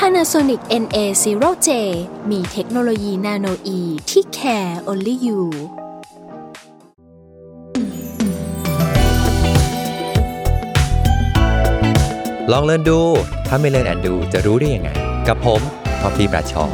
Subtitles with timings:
[0.00, 1.68] Panasonic NA0J
[2.30, 3.80] มีเทคโนโลยี nanoe
[4.10, 5.40] ที่ care only you
[12.52, 13.00] ลอง Learn ดู
[13.48, 14.90] ถ้าไม่ Learn and Do จะรู้ได้ยังไง
[15.28, 15.60] กับผม
[16.00, 16.64] ทอฟฟี่แบรดชอว์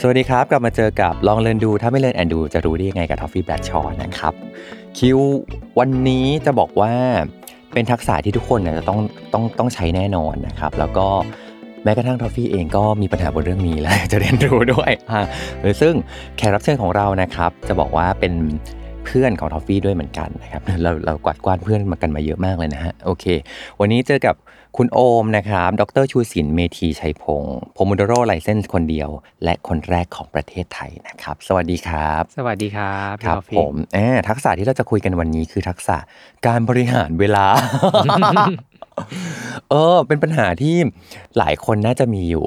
[0.00, 4.34] สวัสดีครับ กลับมาเจอกับลอง Learn ดูถ้าไม่ Learn and Do จะรู้ได้ยังไงกับทอฟฟี่แบรดชอว์นะครับ
[4.98, 5.18] คิว
[5.78, 6.92] วันนี้จะบอกว่า
[7.72, 9.00] เป็นทักษะที่ทุกคนจะต้อง
[9.32, 11.06] ต้องต้องใช้แน่นอนนะครับ แล้วก็
[11.84, 15.26] แม้กระทั่งทอฟฟี่เองก็มีปัญหาบนเรื่องนี้แล้วจะเรียนรู้ด้วยฮะ
[15.80, 15.94] ซึ่ง
[16.36, 18.32] แขกรับเชิญของเรานะครับ จะบอกว่าเป็น
[19.04, 23.24] เพื่อนของทอฟฟี่ด้วยเหมือนกันนะครับเราเรากวาดกวานเพื่อนมากันมาเยอะมากเลยนะฮะโอเค
[23.80, 24.34] วันนี้เจอกับ
[24.80, 29.08] คุณโอมนะครับ ดรชูศิลป์เมธีชัยพงศ์ Pomodoro license คนเดียว
[29.44, 35.96] และคนแรกของประเทศไทยนะครับ สวัสดีครับ สวัสดีครับครับพี่ผมแอบทักษะที่เราจะคุยกันวันนี้คือทักษะ
[36.46, 37.46] การบริหารเวลา
[39.70, 40.76] เออ เป็นปัญหาที่
[41.38, 42.46] หลายคนน่าจะมีอยู่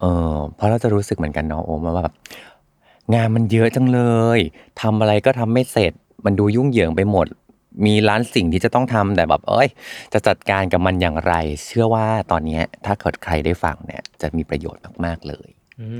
[0.00, 2.14] เออ เพราะเราจะรู้สึกเหมือนกันเนาะโอมว่าแบบ
[3.14, 4.00] งานมันเยอะจังเล
[4.36, 4.38] ย
[4.80, 5.92] ทำอะไรก็ทำไม่เสร็จ
[6.24, 7.26] มันดูยุ่งเหยิงไปหมด
[7.86, 9.68] มีล้านสิ่งที่จะต้องทำแต่แบบเอ้ย
[10.12, 11.34] จะจัดการกับมันอย่างไร
[11.66, 15.48] เชื่อว่าตอนเนี้ยถ้าเกิดใครได้ฟังเนี่ยจะมีประโยชน์มากๆเลย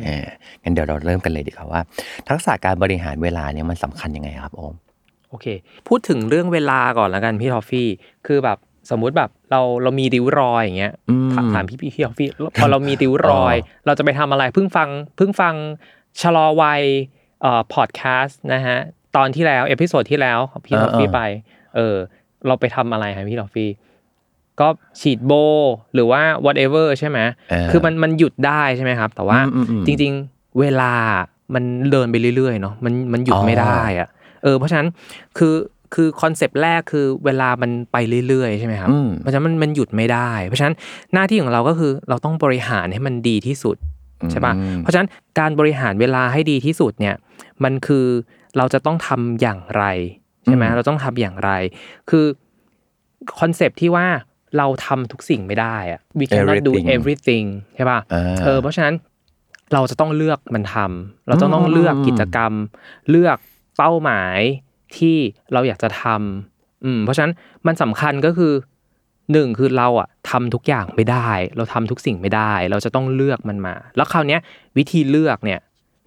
[0.05, 0.27] เออ
[0.63, 1.81] งั้นเดี๋ยวเราเริ่มกันเลยดีกว่าว่า
[2.29, 4.75] ทักษะการบริหารเวลาเนี่ยมันสำคัญยังไงครับโอม
[5.31, 5.47] โอเค
[5.89, 7.89] พูดถึงเรื่องเวลาก่อนแล้วกันพี่ทอฟฟี่
[8.27, 8.59] คือแบบ
[8.91, 12.29] สมมุติแบบเราเรามีริ้วรอยอย่างเงี้ยอืมถามถามพี่พี่พี่ทอฟฟี่
[12.61, 15.55] พอเรามีริ้วรอยอ๋อเราจะไปทำอะไรเพิ่งฟังเพิ่งฟัง
[16.21, 16.83] ชะลอวัย
[17.43, 18.79] เอ่อพอดแคสต์นะฮะ
[19.17, 21.21] ตอนที่แล้ว episode ที่แล้วของพี่ทอฟฟี่ไป
[21.77, 21.97] เออ
[22.47, 23.71] เราไปทำอะไรครับพี่ทอฟฟี่
[24.61, 24.69] ก็
[25.01, 25.33] ฉีดโบ
[25.95, 27.19] หรือว่า whatever ใช่ไหม
[27.51, 30.93] เออคือมันมันหยุดได้ใช่ไหมครับ แต่ว่าอืมอืมอืมจริง ๆ เวลา
[31.55, 34.09] มันเดินไปเรื่อยๆเนาะมันมันหยุดอ๋อไม่ได้อะ
[34.43, 34.89] เออเพราะฉะนั้น
[35.39, 35.55] คือ
[35.95, 37.97] คือคอนเซปต์แรกคือเวลามันไป
[38.29, 40.75] เรื่อยๆใช่ไหมครับอืมเพราะฉะนั้นมันมันหยุดไม่ได้ เพราะฉะนั้น
[41.15, 43.77] หน้าที่ของเราก็คือเราต้องบริหารให้มันดีที่สุด
[44.31, 45.09] ใช่ป่ะอืมเพราะฉะนั้น
[45.39, 47.15] การบริหารเวลาให้ดีที่สุดเนี่ย
[47.65, 48.07] มันคือ
[48.57, 49.85] เราจะต้องทำอย่างไร
[50.18, 51.51] ใช่ไหมอืมเราต้องทำอย่างไร
[52.11, 52.27] คือ
[53.41, 54.07] คอนเซปต์ที่ว่า
[54.59, 58.95] เราทำทุกสิ่งไม่ได้อะ we cannot do everything everything ใช่ป่ะอ่าเออเพราะฉะนั้น
[59.73, 62.53] เราจะต้องเลือกมันทำเราจะต้องอืมเลือกอืมกิจกรรม
[63.11, 63.37] เลือก
[63.77, 64.39] เป้าหมาย
[64.97, 65.17] ที่
[65.53, 67.33] เราอยากจะทำอืมเพราะฉะนั้น
[67.67, 68.53] มันสำคัญก็คือ
[69.33, 74.41] หนึ่งคือเราอะทำทุกอย่างไม่ได้ เราทำทุกสิ่งไม่ได้ เราจะต้องเลือกมันมา แล้วคราวเนี้ย
[74.79, 75.61] วิธีเลือกเนี่ย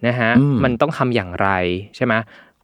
[0.07, 1.49] นะฮะอืมมันต้องทำอย่างไร
[1.95, 2.13] ใช่ไหม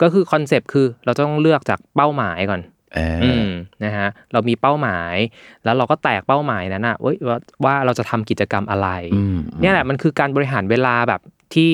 [0.01, 2.61] ก็คือคอนเซปต์คือเราจะต้องเลือกจากเป้าหมายก่อน
[2.97, 3.47] อ่าอืม
[3.83, 5.15] นะฮะเรามีเป้าหมาย
[5.63, 11.21] แล้วเราก็แตกเป้าหมายนั้นอะเว้ยว่าว่าเราจะทำกิจกรรมอะไรอืมเนี่ยแหละมันคือการบริหารเวลาแบบ
[11.53, 11.71] ที่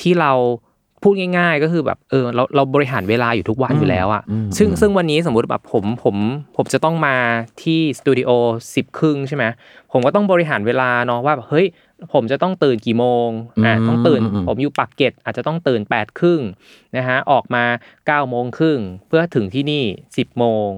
[0.00, 0.32] ที่เรา
[1.02, 6.16] พูดง่าย ๆ ก็คือแบบเออเราเราบริหารเวลาอยู่ทุกวันอยู่แล้วอะอืมซึ่งอืมซึ่งวันนี้สมมุติแบบผมผม
[6.56, 7.16] ผมจะต้องมา
[7.62, 8.30] ที่สตูดิโอ
[8.74, 9.44] สิบครึ่งใช่ไหม
[9.92, 11.66] ผมก็ต้องบริหารเวลาเนาะว่าแบบเฮ้ย
[12.12, 13.28] ผมจะต้องตื่นกี่โมง
[13.64, 16.40] อ่าอืมต้องตื่นอืมผมอยู่ปากเกร็ดอาจจะต้องตื่น8ปดครึ่ง
[16.96, 20.68] นะฮะออกมา9ก้าโมงครึ่งเพื่อถึงที่นี่ 10บโมง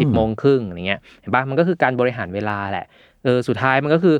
[0.00, 2.86] สิบโมงครึ่งอะไรเงี้ยเห็นปะมันก็คือการบริหารเวลาแหละ
[3.24, 4.16] เออสุดท้ายมันก็คือ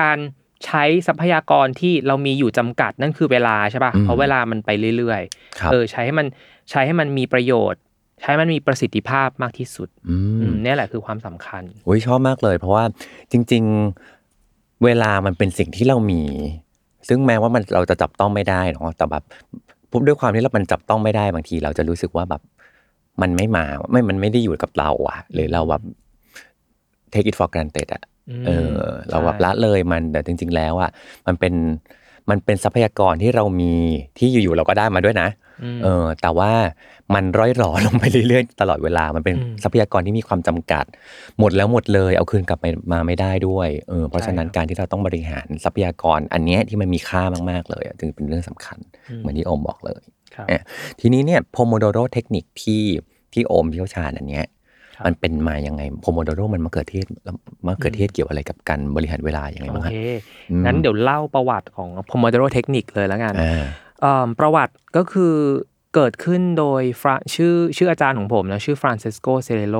[0.00, 0.18] การ
[0.64, 5.22] ใช้ทรัพยากรที่เรามีอยู่จำกัดนั่นคือเวลาใช่ปะอืมเพราะเวลามันไปเรื่อย
[5.58, 6.26] ครับๆเออใช้ให้มัน
[6.70, 7.80] ใช้ให้มันมีประโยชน์
[8.20, 12.84] ใช้ให้มันมีประสิทธิภาพมากที่สุดอือืมมเนี่ยแหละคือความสำคัญโอ้ยชอบมากเลย เพราะว่า
[13.32, 13.64] จริง
[14.02, 14.23] ๆ
[14.84, 16.22] เวลามันเป็นสิ่งที่เรามี
[17.08, 19.24] ซึ่งแม้ว่ามันเราจะจับต้องไม่ได้เนาะแต่แบบ
[19.90, 22.42] ปุ๊บด้วยความที่เรามันจับต้องไม่ได้บางที เราจะรู้สึกว่าแบบ
[23.22, 25.82] มันไม่มาไม่มันไม่ได้อยู่กับเราอะหรือเราแบบ
[27.12, 28.78] take it for granted อะอืมเออ
[29.10, 30.90] เราแบบใช่ละเลยมันแต่จริง ๆ แล้วอะ
[31.26, 31.54] มันเป็น
[32.30, 33.72] มันเป็นทรัพยากรที่เรามี
[34.18, 35.28] ที่อยู่ๆเราก็ได้มาด้วยนะ
[35.76, 36.52] มเออแต่ว่า
[37.14, 40.84] มันร้อยหรอลงไปเรื่อยๆ ตลอดเวลามันเป็นอืมทรัพยากรที่มีความจำกัด
[41.38, 48.78] หมดแล้วหมดเลยเอาคืนกลับไปมาไม่ได้ด้วยเออเพราะฉะนั้นใช่ครับการที่เราต้องบริหารทรัพยากรอันเนี้ยที่มันมีค่ามากๆเลยอะจึงเป็นเรื่องสำคัญ
[49.10, 50.02] อืมเหมือนที่โอมบอกเลย
[50.34, 50.60] ครับเอ่อ
[51.00, 52.82] ทีนี้เนี่ย Pomodoro Technique ที่
[53.32, 54.50] ที่โอมเชี่ยวชาญอันเนี้ยครับ
[55.06, 57.06] มันเป็นมายังไง Pomodoro มันมะเขือเทศ
[57.66, 59.96] มะเขือเทศเกี่ยวอะไรกับการบริหารเวลาอย่างไรโอมบ้างฮะเค
[60.50, 63.62] อืมงั้นเดี๋ยวเล่าประวัติของ Pomodoro Technique เลยแล้วกันอ่า
[64.00, 65.34] เอิ่มประวัติก็คือ
[65.94, 69.78] เกิดขึ้นโดยฟราชื่อชื่ออาจารย์ของผมนะชื่อฟรานเชสโกซิริลโล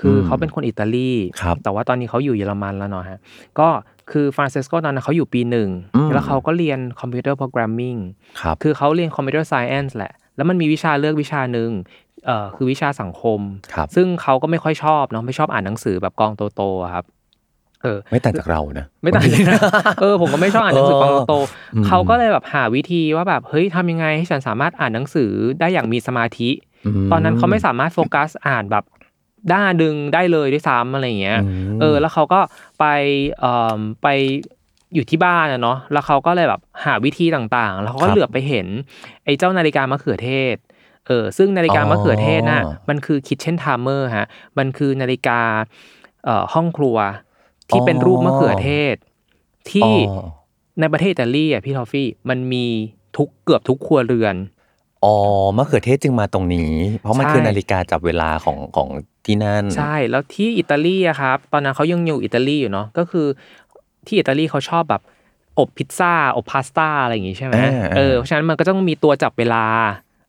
[0.00, 1.12] คืออมเขาเป็นคนอิตาลี
[1.42, 3.18] ครับแต่ว่าตอนนี้เขาอยู่เยอรมันแล้วเนาะฮะ
[3.58, 3.68] ก็
[4.10, 7.96] คือฟรานเชสโกตอนนั้นเขาอยู่ปีหนึ่งอืมแล้วเขาก็เรียน computer programming
[8.40, 12.09] ครับคือเขาเรียน computer science แหละ แล้วมันมีวิชาเลือกวิชาหนึ่งเอ่อ
[12.56, 13.40] คือวิชาสังคม
[13.74, 17.04] ครับซึ่งเขาก็ไม่ค่อยชอบเนาะไม่ชอบอ่านหนังสือแบบกองโตๆอะครับ
[17.82, 19.58] เออไม่ต่างจากเรานะ ไม่ต่างจากนะ
[20.00, 21.34] เออผมก็ไม่ชอบอ่านหนังสือกองโต
[21.74, 25.30] อืมๆเขาก็เลยแบบหาวิธีว่าแบบเฮ้ยทำยังไงให้ฉันสามารถอ่านหนังสือ
[25.60, 26.50] ได้อย่างมีสมาธิ
[27.04, 28.84] มตอนนั้นเขาไม่สามารถโฟกัสอ่านแบบ
[29.52, 31.40] ด้านดึงได้เลยด้วยซ้ำอะไรอย่างเงี้ย
[31.76, 32.40] มเออ แล้วเขาก็
[32.80, 32.84] ไป
[33.38, 34.08] เอ่อไป
[34.94, 38.66] อยู่ที่บ้านอะเนาะแล้วเขาก็เลยแบบหาวิธีต่างๆ แล้วเขาก็ครับเหลือบไปเห็น
[39.24, 40.56] ไอ้เจ้านาฬิกามะเขือเทศ
[41.06, 44.26] เออซึ่งนาฬิกามะเขือเทศน่ะอ๋อมันคือคิ t เช่น i มเมอร์ฮะ
[44.58, 45.40] มันคือนาฬิกา
[46.24, 46.96] เอ่อห้องครัว
[47.70, 48.94] ที่เป็นรูปมะเขือเทศ
[49.70, 50.22] ที่อ๋อ
[50.80, 52.66] ในประเทศอิตาลีอะพี่ทอฟฟี่มันมี
[53.16, 54.36] ทุกเกือบทุกครัวเรือน
[55.04, 55.16] อ๋อ
[55.56, 58.88] มะเขือเทศจึงมาตรงนี้ เพราะมันใช่คือนาฬิกาจับเวลาของของ
[59.26, 63.26] ที่นั่น ใช่แล้วที่อิตาลีอะครับ ตอนนั้นเขายังอยู่อิตาลีอยู่เนาะก็คือ
[64.06, 65.02] ที่อิตาลีเขาชอบแบบ
[65.58, 69.64] อบพิซซ่าอบพาสต้าอะไรอย่างงี้ใช่ไหมอ่าเออเพราะฉะนั้นมันก็ต้องมีตัวจับเวลา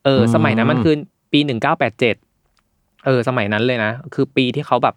[0.05, 0.95] เอออืมสมัยนั้นมันคือ
[1.31, 2.15] ปีหนึ่งเก้าแปดเจ็ด
[3.05, 4.95] เออ สมัยนั้นเลยนะ คือปีที่เขาแบบ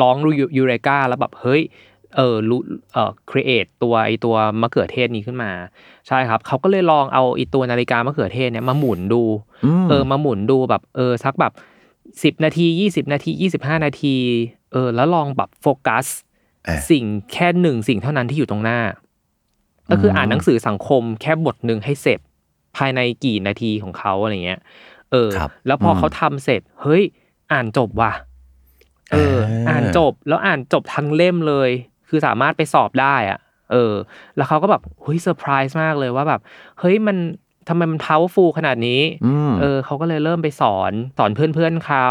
[0.00, 1.62] ร้องรูยูเรกาแล้วแบบเฮ้ย
[2.16, 2.60] เออรู้
[2.92, 5.50] เอ่อ create ตัวไอตัวมะเขือเทศนี้ขึ้นมา
[6.08, 9.22] ใช่ครับเขาก็เลยลองเอาไอตัวนาฬิกามะเขือเทศเนี่ยมาหมุนดู
[9.82, 11.52] มเออมาหมุนดูแบบเออสักแบบ
[12.22, 14.16] สิบนาทียี่สิบนาทียี่สิบห้านาที
[14.72, 16.06] เออ แล้วลองแบบโฟกัส
[16.68, 18.78] อะสิ่งแค่หนึ่งสิ่งเท่านั้นที่อยู่ตรงหน้า
[19.90, 22.20] ก็คืออ่านหนังสือสังคมแค่บทหนึ่งให้เสร็จ
[22.76, 24.60] ภายในกี่นาทีของเขาอะไรเงี้ย
[25.12, 27.02] เออครับแล้วพออมเขาทำเสร็จ เฮ้ย
[27.52, 28.12] อ่านจบว่ะ
[29.12, 31.70] เอออ่าอ่านจบแล้วอ่านจบทั้งเล่มเลย
[32.08, 33.38] คือสามารถไปสอบได้อะ
[33.72, 33.94] เออ
[34.36, 36.40] แล้วเขาก็แบบเฮ้ยเซอร์ไพรส์มากเลยว่าแบบ
[36.80, 37.16] เฮ้ยมัน
[37.68, 42.08] ทำไมมัน powerful ขนาดนี้อืมเออเขาก็เลยเริ่มไปสอนสอนเพื่อนๆเขา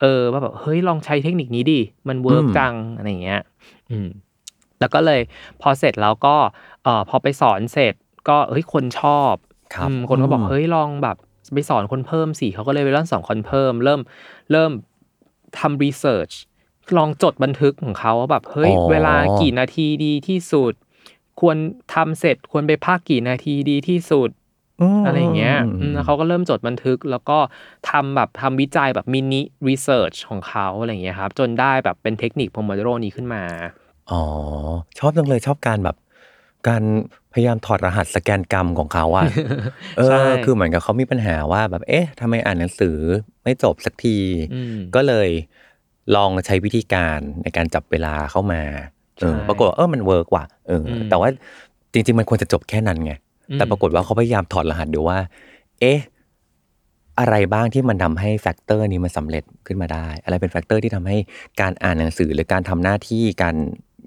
[0.00, 3.40] เออว่าแบบเฮ้ยลองใช้เทคนิคนี้ดิมัน work อืมจังอะไรอย่างเงี้ย
[3.90, 4.08] อืม
[4.80, 5.20] แล้วก็เลย
[5.60, 6.36] พอเสร็จแล้วก็
[6.84, 7.94] เอ่อพอไปสอนเสร็จ
[8.28, 9.34] ก็เฮ้ยคนชอบ
[9.74, 11.16] ครับอืมคนก็บอกอืมเฮ้ยลองแบบ
[11.52, 14.00] ไปสอนคนเพิ่มสิเขาก็เลยไปเริ่มสอนคนเพิ่ม เริ่ม
[14.52, 14.70] เริ่ม
[15.58, 16.30] ทำรีเสิร์ช
[16.96, 20.72] ลองจดบันทึกของเขาว่าแบบเฮ้ยอ๋อ เวลากี่นาทีดีที่สุด
[21.40, 21.56] ควร
[21.94, 24.30] ทำเสร็จควรไปพักกี่นาทีดีที่สุด
[24.80, 27.38] มอะไรอย่างเงี้ยอืมแล้วเขาก็เริ่มจดบันทึกแล้วก็
[27.90, 33.42] ทำแบบทำวิจัยแบบมินิรีเสิร์ชของเขาอะไรอย่างเงี้ยครับ จนได้แบบเป็นเทคนิค p o m o d o r o นี้ขึ้นมา
[34.10, 34.22] อ๋อ
[34.98, 35.96] ชอบจังเลยชอบการแบบ
[36.68, 36.82] การ
[37.32, 39.26] พยายามถอดรหัสสแกนกรรมของเขาอะ
[39.98, 42.98] เอใช่อคือเหมือนกับเขามีปัญหาว่าแบบเอ๊ะทำไมอ่านหนังสือ
[43.42, 44.16] ไม่จบสักที
[44.54, 45.28] อืมก็เลย
[46.16, 48.62] ลองใช้วิธีการในการจับเวลาเข้ามา
[49.18, 51.28] เออใช่ปรากฏว่าเออมัน work ว่ะเอออมแต่ว่า
[51.92, 53.12] จริง ๆ มันควรจะจบแค่นั้นไง
[53.50, 55.18] อืมแต่ปรากฏว่าเขาพยายามถอดรหัสดูว่า
[55.80, 55.98] เอ๊ะ
[57.18, 61.16] อะไรบ้างที่มันทำให้ factor นี้มันสำเร็จขึ้นมาได้ อะไรเป็น factor ที่ทำให้
[61.60, 63.56] การอ่านหนังสือหรือการทำหน้าที่การ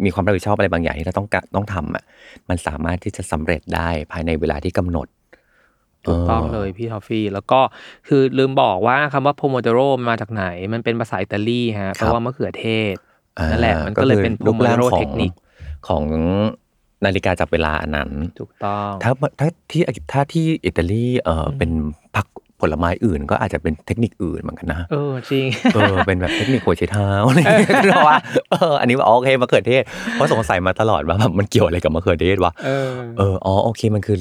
[0.06, 2.04] มีความรับผิดชอบอะไรบางอย่างที่เราต้องกะต้องทำอะ
[2.50, 5.08] มันสามารถที่จะสำเร็จได้ภายในเวลาที่กำหนด
[6.06, 7.60] ถูกต้องเลยพี่ทอฟฟี่ แล้วก็
[8.08, 12.96] คือลืมบอกว่าคำว่า pomodoro มันมาจากไหน มันเป็นภาษาอิตาลีฮะแปลว่ามะเขือเทศ
[13.40, 15.32] อ่านั่นแหละมันก็เลยเป็นคือรูปร่าง pomodoro ของเทคนิค
[15.88, 16.04] ของ
[17.06, 18.10] นาฬิกาจับเวลาอันนั้น
[18.40, 19.82] ถูกต้อง ถ้าถ้าที่
[20.12, 21.72] ถ้าที่อิตาลีเออเป็น
[22.16, 22.28] ผัก
[22.62, 28.18] ผลไม้อื่นก็อาจจะเป็นเทคนิคอื่นเหมือนกันนะ เออจริง เออเป็นแบบเทคนิคหัวใช้เท้าอะไรอย่างเงี้ยคือว่า
[28.52, 34.18] เอออันนี้ว่าอ๋อโอเคมะเขือเทศเพราะสงสัยมาตลอดว่าแบบมันเกี่ยวอะไรกับมะเขือเทศวะเออเอออ๋อโอเคมันคือ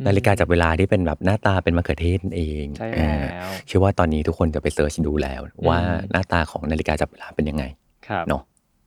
[0.00, 7.64] อนาฬิกาจับเวลาที่เป็นแบบหน้าตาเป็นมะเขือเทศนั่นเองใช่เออแล้วเชื่อว่าตอนนี้ทุกคนจะไปเสิร์ชดูแล้ว ว่าอืมหน้าตาของนาฬิกาจับเวลาเป็นยังไง
[8.08, 8.42] ครับเนาะ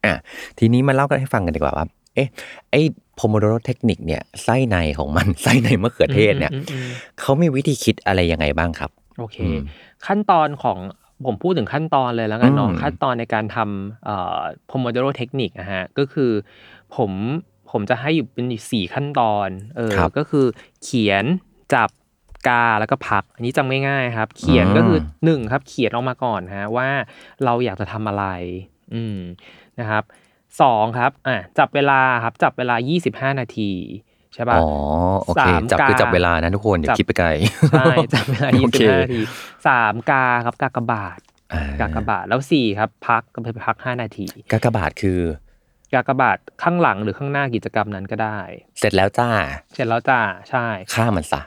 [0.06, 0.14] อะ
[0.60, 2.28] ทีนี้มาเล่ากันให้ฟังกันดีกว่าว่าเอ๊ะ
[2.72, 2.82] ไอ้
[3.22, 9.60] pomodoro เทคนิคเนี่ยไส้ในของมันไส้ในมะเขือเทศเนี่ยอืมอืมอืมเขามีวิธีคิดอะไรยังไงบ้างครับ โอเคอืม
[10.06, 10.78] ขั้นตอนของ
[11.26, 16.32] ผมพูดถึงขั้นตอนเลยแล้วกันเนาะอืมขั้นตอนในการทำเอ่อ pomodoro เทคนิคนะฮะก็คือ
[16.96, 17.12] ผม
[17.72, 20.46] ผมจะให้อยู่เป็นอยู่สี่ขั้นตอนเออครับก็คือ
[20.84, 21.26] เขียน
[21.74, 21.90] จับ
[22.48, 26.90] กาแล้วก็พัก อันนี้จำง่ายๆครับ เขียนก็คือหนึ่งครับ เขียนออกมาก่อนฮะว่า
[27.46, 28.26] เราอยากจะทำอะไร
[28.94, 29.18] อืม
[29.80, 30.04] นะครับ
[30.62, 32.76] สองครับอะจับเวลาครับจับเวลา
[33.32, 33.72] 25 นาที
[34.34, 34.68] ใช่ป่ะอ๋อ
[35.24, 37.30] โอเคสามจับคือการจับเวลานะทุกคนอย่าจับคิดไปไกล
[37.72, 39.22] ใช่จับเวลาโอเค25 นาที
[39.68, 41.20] สามกาครับกากบาท
[41.54, 45.22] อ่กากบาทแล้วสี่ครับพักก็ไปพักห้านาที กากบาทคือ
[45.94, 48.40] กากบาทข้างหลังหรือข้างหน้ากิจกรรมนั้นก็ได้
[48.80, 49.30] เสร็จแล้วจ้า
[49.74, 51.42] เสร็จแล้วจ้าใช่ฆ่ามันซะ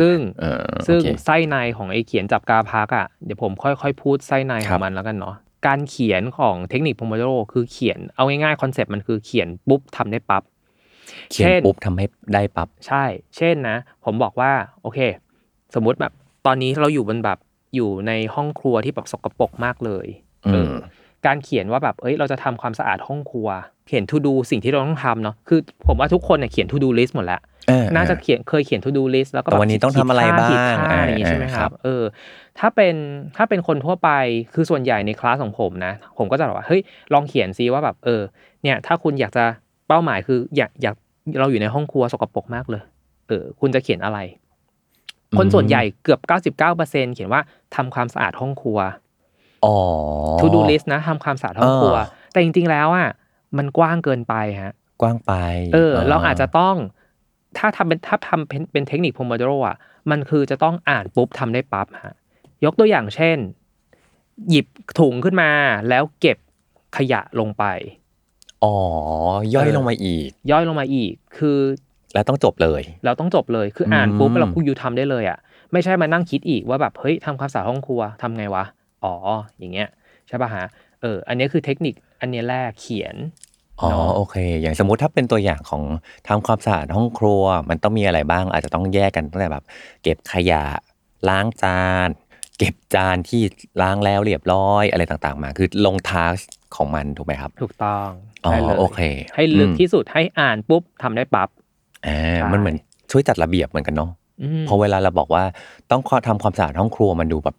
[0.00, 5.36] ซึ่งเออซึ่งโอเคไส้ในของไอเขียนจับกาพักอะเดี๋ยวผมค่อยๆ พูดไส้ในของมันครับแล้วกันเนาะ
[5.66, 10.42] การเขียนของเทคนิค Pomodoro คือเขียนเอาง่ายๆคอนเซ็ปต์มันคือเขียนปุ๊บทำได้ปั๊บ
[11.30, 13.04] เขียนช่ปุ๊บทำให้ได้ปั๊บใช่
[13.36, 14.52] เช่นนะ ผมบอกว่า
[14.82, 14.98] โอเค
[15.74, 16.12] สมมุติแบบ
[16.46, 17.38] ตอนนี้เราอยู่บนแบบ
[17.74, 20.06] อยู่ในห้องครัวที่แบบสกปรกมากเลย
[20.52, 20.74] เออือม
[21.26, 23.48] การเขียนว่าแบบเอ้ยเราจะทำความสะอาดห้องครัว
[23.90, 32.02] เขียน to do สิ่งที่เราต้องทำเนาะคือผมว่าทุกคนเนี่ยเขียน to do list หมดแล้วเออน่าจะเขียนเคยเขียน to do list แล้วก็แต่วันนี้ต้องทำอะไรขีดค่บ้างขีดค่อะไรอย่างงี้อ่าใช่ไหมคครัรับบเออ
[32.58, 32.94] ถ้าเป็น
[33.36, 34.10] ถ้าเป็นคนทั่วไป
[34.54, 36.80] คือส่วนใหญ่ในคลาสของผมนะ ผมก็จะบอกว่าเฮ้ย
[37.12, 38.22] ลองเขียนซิว่าแบบเออ
[38.62, 39.44] เนี่ยถ้าคุณอยากจะ
[39.88, 40.94] เป้าหมายคืออยากอยาก
[41.40, 42.82] เราอยู่ในห้องครัวสกปรกมากเลย
[43.28, 44.18] เออคุณจะเขียนอะไร
[45.38, 46.20] คนส่วนใหญ่เกือบ
[46.66, 47.42] 99%เขียนว่า
[47.76, 48.78] ทำความสะอาดห้องครัว
[49.64, 49.74] อ๋อ
[50.40, 53.08] to do list นะทำความสะอาดห้องครัวอ่าแต่จริงๆแล้วอะ
[53.58, 55.32] มันกว้างเกินไปฮะ กว้างไป
[55.74, 56.76] เออ เราอาจจะต้อง
[57.58, 59.76] ถ้าทำเป็นถ้าทำเป็นเป็นเทคนิคโพม o ดโรอะ
[60.10, 62.14] มันคือจะต้องอ่านปุ๊บทำได้ปั๊บฮะ
[62.64, 63.38] ยกตัวอย่างเช่น
[64.50, 64.66] หยิบ
[64.98, 65.50] ถุงขึ้นมา
[65.88, 66.38] แล้วเก็บ
[66.96, 67.64] ขยะลงไป
[68.64, 68.74] อ๋อ
[69.54, 71.58] ย่อยเออลงมาอีก ย่อยลงมาอีก คือ
[72.14, 75.38] แล้วต้องจบเลย เราต้องจบเลย คืออ่านอืมปุ๊บเราคุณยูทำได้เลยอะ
[75.72, 78.64] ไม่ใช่มานั่งคิดอีกว่าแบบเฮ้ยทำความสะอาดห้องครัวทำไงวะ
[79.04, 79.14] อ๋อ
[79.58, 79.88] อย่างเงี้ย
[80.28, 80.66] ใช่ป่ะฮะ
[81.02, 83.16] เออ อันนี้คือเทคนิค อันเนี้ยแรกเขียน
[83.80, 85.82] อ๋อเนาะโอเค อย่างสมมุติถ้าเป็นตัวอย่างของ
[86.28, 89.64] ทำความสะอาดห้องครัว มันต้องมีอะไรบ้าง อาจจะต้องแยกกันตั้งแต่แบบ
[90.02, 90.64] เก็บขยะ
[91.28, 92.08] ล้างจาน
[92.58, 93.42] เก็บจานที่
[93.82, 96.36] ล้างแล้วเรียบร้อยอะไรต่างๆ มา คือลงทาส
[96.76, 98.08] ของมันถูกไหมครับ ถูกต้อง
[98.46, 99.00] อ๋อได้เลยโอเค
[99.34, 101.48] ให้ลึกอืมที่สุดให้อ่านปุ๊บทำได้ปั๊บ
[102.06, 102.76] อ่าใช่มันเหมือน
[103.10, 104.10] ช่วยจัดระเบียบเหมือนกันเนาะ
[104.42, 105.44] อืมเพอเวลาเราบอกว่า
[105.90, 107.56] ต้องทำความสะอาดห้องครัวมันดูแบบ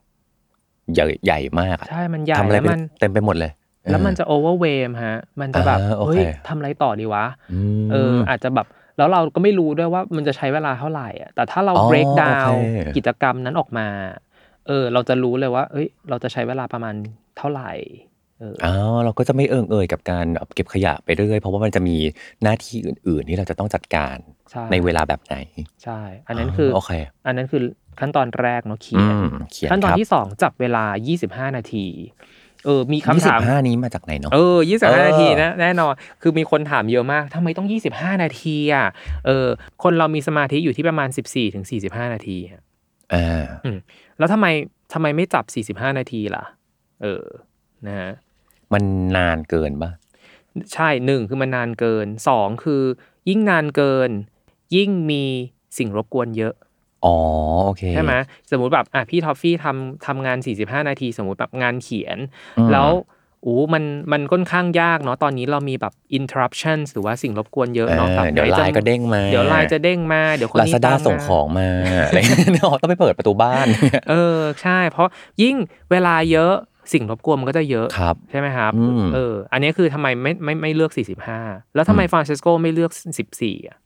[0.93, 3.51] ใหญ่ใหญ่มากอะใช่มันใหญ่ทำอะไรแล้วไปมันเต็มไปหมดเลย
[3.89, 7.25] แล้วมันจะโอเวอร์เวมฮะ มันจะแบบอ่าโอเคเฮ้ยทำอะไรต่อดีวะ
[7.85, 13.87] มเอออาจจะแบบแล้วเราก็ไม่รู้ด้วยว่ามันจะใช้เวลาเท่าไหร่อะแต่ถ้าเราอ๋อ break down โอเคกิจกรรมนั้นออกมา
[14.67, 16.95] เออ เราจะรู้เลยว่า เอ้ย เราจะใช้เวลาประมาณ
[17.37, 17.71] เท่าไหร่
[18.39, 18.73] เอออ๋อ
[19.03, 21.97] เราก็จะไม่เอิงเอ่ยกับการแบบเก็บขยะไปเรื่อยเพราะว่ามันจะมี
[22.43, 24.17] หน้าที่อื่น ๆ ที่เราจะต้องจัดการ
[24.51, 25.35] ใช่ในเวลาแบบไหน
[25.83, 26.91] ใช่ อันนั้นคือโอเค
[27.25, 27.61] อันนั้นคือ
[27.99, 30.83] ขั้นตอนแรกเนาะเขีอืยนมเขียนขั้นตอนครับที่สองจับเวลา
[31.17, 31.85] 25 นาที
[32.65, 38.87] เออมีคำยี่สิถามบห้านี้มาจากไหนเนาะเออยี่สิบเอห้าอนาทีนะแน่นอน คือมีคนถามเยอะมากทำไมต้องยี่สิบห้านาทีอะ
[39.25, 39.47] เออ
[39.83, 42.61] คนเรามีสมาธิอยู่ที่ประมาณสิบสี่ถึงสี่สิบห้านาทีอะ
[43.13, 43.77] อ่าอืม
[44.17, 44.47] แล้วทำไม
[44.93, 46.43] ทำไมไม่จับสี่สิบห้านาทีล่ะ
[47.01, 47.25] เออ
[47.87, 48.11] นะฮะ
[48.73, 48.83] มัน
[49.17, 49.91] นานเกินปะ
[50.73, 52.81] ใช่หนึ่งคือมันนานเกินสองคือ
[53.29, 54.09] ยิ่งนานเกิน
[54.75, 55.23] ยิ่งมี
[55.77, 56.53] สิ่งรบกวนเยอะ
[57.05, 57.15] อ๋อ
[57.65, 58.13] โอเคใช่ไหม
[58.51, 62.17] สมมุติแบบอะพี่ทอฟฟี่ทำทำงาน 45 นาที สมมุติแบบงานเขียน
[62.57, 62.89] อืมแล้ว
[63.45, 71.69] อู้มันมันค่อนข้างยากเนาะตอนนี้เรามีแบบ interruption หรือว่าสิ่งรบกวนเยอะเนาะอ่าแบบเดี๋ยวจะไลน์ก็เด้งมาเดี๋ยวไลน์จะเด้งมาเดี๋ยวคนลานี้ซาด้าตามมส่งของมา
[72.07, 72.47] อะไรเงี้ย
[72.81, 73.67] ต้องไปเปิดประตูบ้าน
[74.09, 75.07] เออใช่ เพราะ
[75.41, 75.55] ยิ่ง
[75.91, 76.53] เวลาเยอะ
[76.93, 80.91] สิ่งรบกวนมันก็จะเยอะครับใช่ไหมครับอืมเออ อันนี้คือทำไมไม่ไม่ไม่เลือก
[81.33, 82.91] 45 แล้วทำไมอืมฟรานซิสโกไม่เลือก
[83.29, 83.77] 14อะ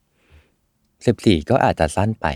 [1.06, 2.26] สิบสี่ก็อาจจะสั้นไป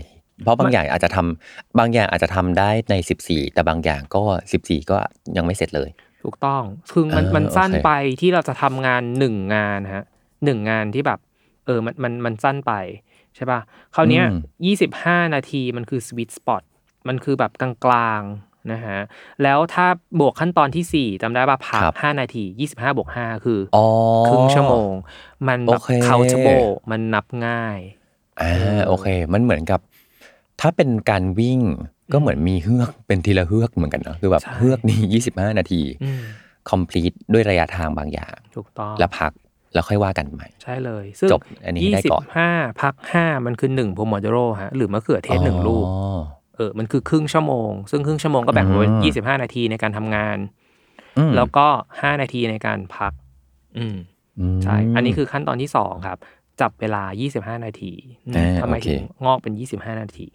[0.43, 4.97] เพราะบางอย่างอาจจะทำบางอย่างอาจจะทำได้ในสิบสี่แต่บางอย่างก็สิบสี่ก็
[5.37, 5.89] ยังไม่เสร็จเลย
[6.23, 10.05] ถูกต้องคือมันเออมันสั้นโอเคไปที่เราจะทำงานหนึ่งงานฮะ
[10.45, 11.19] หนึ่งงานที่แบบ
[11.65, 12.73] เออมันมันมันสั้นไป
[13.35, 13.59] ใช่ป่ะ
[13.95, 14.25] คราวเนี้ย
[14.65, 16.63] ยี่สิบห้านาทีมันคือสวิตสปอต
[17.07, 18.99] มันคือแบบกลางๆนะฮะ
[19.43, 19.85] แล้วถ้า
[20.19, 23.85] บวกขั้นตอนที่สี่จำได้ป่ะพักครับห้านาทียี่สิบห้าบวกห้าคือออ๋อ
[24.27, 24.91] ครึ่งชั่วโมง
[25.47, 27.79] มันแบบโอเค countable มันนับง่าย
[28.41, 29.79] อ่าโอเค มันเหมือนกับ
[30.59, 31.59] ถ้าเป็นการวิ่ง
[32.13, 36.23] ก็เหมือนมีเฮือกเป็นทีละเฮือกเหมือนกันเนอะคือแบบใช่เฮือกนี่ยี่สิบห้านาทีอืม
[36.69, 39.31] complete ด้วยระยะทางบางอย่างถูกต้องแล้วพัก
[39.73, 42.49] แล้วค่อยว่ากันใหม่ ใช่เลย ซึ่งจบอันนี้ให้ยี่ได้สิบก่อนห้า
[42.81, 46.19] พักห้ามันคือหนึ่งโพมโดโรฮะหรือมะเขือเทศหนึ่งลูกอ๋อ
[46.55, 50.37] เออมันคือครึ่งชั่วโมง ซึ่งครึ่งชั่วโมงก็แบ่งเป็นอืมยี่สิบห้านาทีในการทำงาน
[51.17, 51.67] อืมแล้วก็
[52.01, 53.13] ห้านาทีในการพัก
[53.77, 53.95] อืม
[54.57, 56.17] มใช่ อันนี้คือขั้นตอนที่สองครับ
[56.61, 57.03] จับเวลา
[57.57, 57.93] 25นาที
[58.27, 60.27] อืมอ่าทำไมโอเคถึงงอกเป็น25นาทียี่สิบห้านาที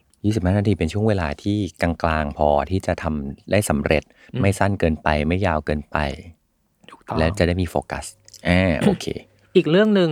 [0.78, 4.02] เป็นช่วงเวลาที่กลางๆ พอที่จะทำได้สำเร็จ
[4.32, 5.96] อืม ไม่สั้นเกินไปไม่ยาวเกินไป
[6.90, 8.04] ถูกต้อง และจะได้มีโฟกัส
[8.48, 9.06] อ่าโอเค
[9.56, 10.10] อีกเรื่องหนึ่ง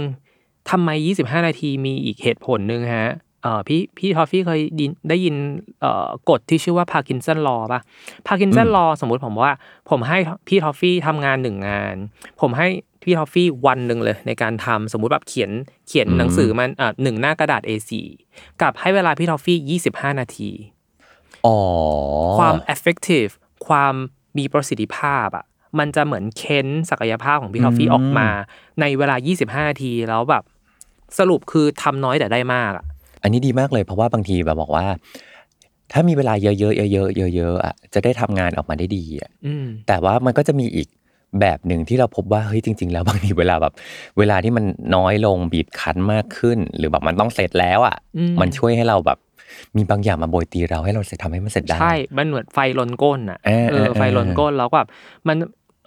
[0.71, 0.91] ทำไม
[1.21, 5.37] 25 นาทีมีอีกเหตุผลหนึ่งฮะเอ่อพี่พี่ทอฟฟี่เคยดินได้ยิน
[5.81, 7.81] เอ่อกฎที่ชื่อว่าพา r k กินสัน law ป่ะ
[8.27, 9.53] พา r k กินสัน law สมมุติผมว่า
[9.91, 10.19] ผมให้
[10.49, 11.97] พี่ทอฟฟี่ทำงานหนึ่งงาน
[12.41, 12.69] ผมให้
[13.05, 15.51] พี่ทอฟฟี่วันหนึ่งเลย ในการทำสมมุติแบบเขียน
[15.89, 17.91] เขียนอืมหนังสือมันอะหนึ่งหน้ากระดาษ A4
[18.63, 20.51] กับให้เวลาพี่ทอฟฟี่25นาที
[21.47, 21.57] อ๋อ
[22.37, 23.33] ความ effective
[23.67, 23.95] ความ
[24.39, 25.45] มีประสิทธิภาพอะ
[25.79, 28.29] มันจะเหมือนเค้นศักยภาพของพี่ทอฟฟี่อืมออกมา
[28.81, 29.17] ในเวลา
[29.63, 30.43] 25 นาทีแล้วแบบ
[31.19, 32.85] สรุปคือทำน้อยแต่ได้มากอะ
[33.23, 34.87] อันนี้ดีมากเลยเพราะว่าบางทีแบบบอกว่า
[35.93, 40.89] ถ้ามีเวลาเยอะๆเยอะๆเยอะๆเยอะๆอะจะได้ทำงานออกมาได้ดีอะอืมแต่ว่ามันก็จะมีอีก
[41.41, 43.73] แบบหนึ่งที่เราพบว่าเฮ้ยจริง ๆ แล้วบางทีเวลาแบบ
[44.19, 44.65] เวลาที่มัน
[44.97, 49.19] น้อยลงบีบคั้นมากขึ้น หรือแบบมันต้องเสร็จแล้วอะอืมมันช่วยให้เราแบบ
[49.77, 54.89] มีบางอย่างมาโบยตีเราให้เราเสร็จทำให้มันเสร็จได้ใช่มันเหมือนไฟลนก้นอะเออเอเอออไฟลนก้นแล้วก็แบบ
[55.29, 55.37] มัน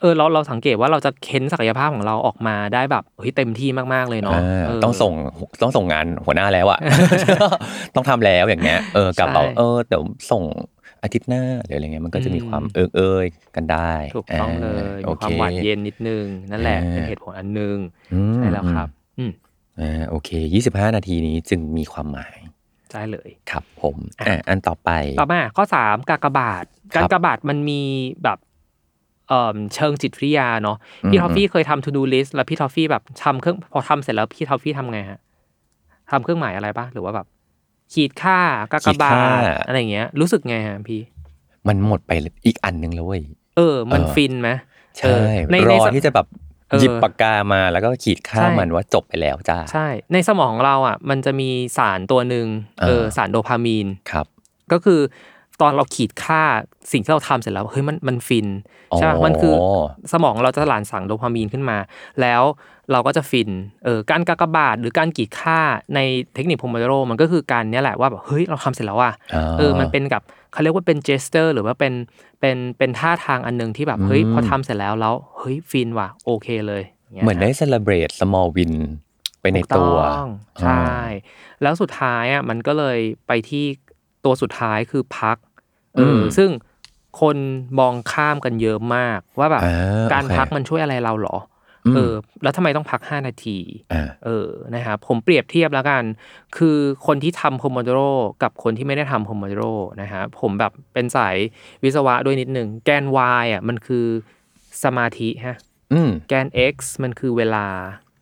[0.01, 5.13] เออเราเราสังเกตว่าเราจะเค้นศักยภาพของเราออกมาได้แบบเฮ้ยเต็มที่มากๆเลยเนาะอ่าเต้องส่ง
[5.61, 6.79] ต้องส่งงานหัวหน้าแล้วอะ
[7.95, 10.43] ต้องทำแล้วอย่างเงี้ยเออกลับใช่เอาเออเดี๋ยวส่ง
[11.03, 13.25] อาทิตย์หน้าหรืออะไรเงี้ยมันก็จะมีอืมความเอิงเอย
[13.55, 17.77] กันได้ถูกต้องเลยามีโอความเคหวานเย็นนิดนึง นั่นแหละอ่าเป็นเหตุผลอันนึง
[18.13, 19.31] อืมใช่แล้วครับอืม
[19.79, 22.35] อ่าโอเคยี่สิบห้านาทีนี้จึงมีความหมาย
[22.91, 24.89] ใช่เลยครับผมอ่าอันต่อไป
[25.19, 27.81] ต่อมาข้อสามกากบาทครับกากบาทมันมี
[28.23, 28.37] แบบ
[29.29, 35.19] เอ่อเชิงจิตวิทยาเนาะอืมพี่ทอฟฟี่เคยทำ to do list แล้วพี่ทอฟฟี่แบบทำเครื่องพอทำเสร็จแล้วพี่ทอฟฟี่ทำไงฮะ
[36.11, 37.27] ทำเครื่องหมายอะไรปะหรือว่าแบบ
[37.93, 38.39] ขีดค่า
[38.71, 41.01] กากบาทอะไรอย่างเงี้ย รู้สึกไงฮะพี่
[41.67, 42.11] มันหมดไป
[42.45, 43.21] อีกอันหนึ่งแล้วเว้ย
[43.57, 44.49] เออ มันเออฟินไหม
[44.97, 46.27] ใช่เออในรในอสที่จะแบบ
[46.69, 52.47] เออหยิบปากกามาแล้วก็ขีดค่าใช่มันว่าจบไปแล้วจ้าใช่ ในสมองของเราอะ มันจะมีสารตัวหนึ่ง
[52.81, 54.25] เออเออสารโดพามีนครับ
[54.71, 54.99] ก็คือ
[55.61, 56.41] ตอนเราขีดค่า
[56.91, 58.47] สิ่งที่เราทำเสร็จแล้วเฮ้ยมันมันฟิน
[58.97, 59.53] ใช่ปะมันคือ
[60.11, 61.77] สมองเราจะหลั่งสั่งโดพามีนขึ้นมา
[62.21, 62.41] แล้ว
[62.91, 63.49] เราก็จะฟิน
[63.83, 65.59] เออการกากบาทหรือการขีดค่า
[65.95, 65.99] ใน
[66.35, 69.13] เทคนิค Pomodoro มันก็คือการเนี้ยแหละว่าแบบเฮ้ยเราทำเสร็จแล้วอะ
[69.57, 71.93] เออมันเป็นกับเขาเรียกว่าเป็น gesture หรือว่าเป็น
[72.39, 78.73] เป็นเป็นท่าทางอันหนึ่งที่แบบเฮ้ยอืมพอทำเสร็จแล้วแล้วเฮ้ยฟินว่ะโอเคเลยย่างงี้ยเหมือนได้ celebrate small win
[79.41, 80.27] ไปในตัวถูกต้อง
[80.61, 80.87] ใช่
[81.61, 83.65] แล้วสุดท้ายอะมันก็เลยไปที่
[84.25, 85.37] ตัวสุดท้ายคือพัก
[85.95, 86.49] เอออมซึ่ง
[87.21, 87.37] คน
[87.79, 91.56] มองข้ามกันเยอะมากว่าแบบอ่าการโอเคพักมันช่วยอะไรเราเหรออม
[91.95, 92.13] เออ
[92.43, 93.57] แล้วทำไมต้องพัก 5 นาที
[93.93, 96.03] อ่าเออนะครับผมเปรียบเทียบแล้วกัน
[96.57, 96.77] คือ
[97.07, 97.99] คนที่ทำโพมโดโร
[98.43, 99.63] กับคนที่ไม่ได้ทำโพมโดโร
[100.01, 101.35] นะฮะผมแบบเป็นสาย
[101.83, 103.05] วิศวะด้วยนิดนึง แกน
[103.43, 104.05] y อะมันคือ
[104.83, 105.57] สมาธิฮะ
[105.93, 107.65] อืมแกน x มันคือเวลา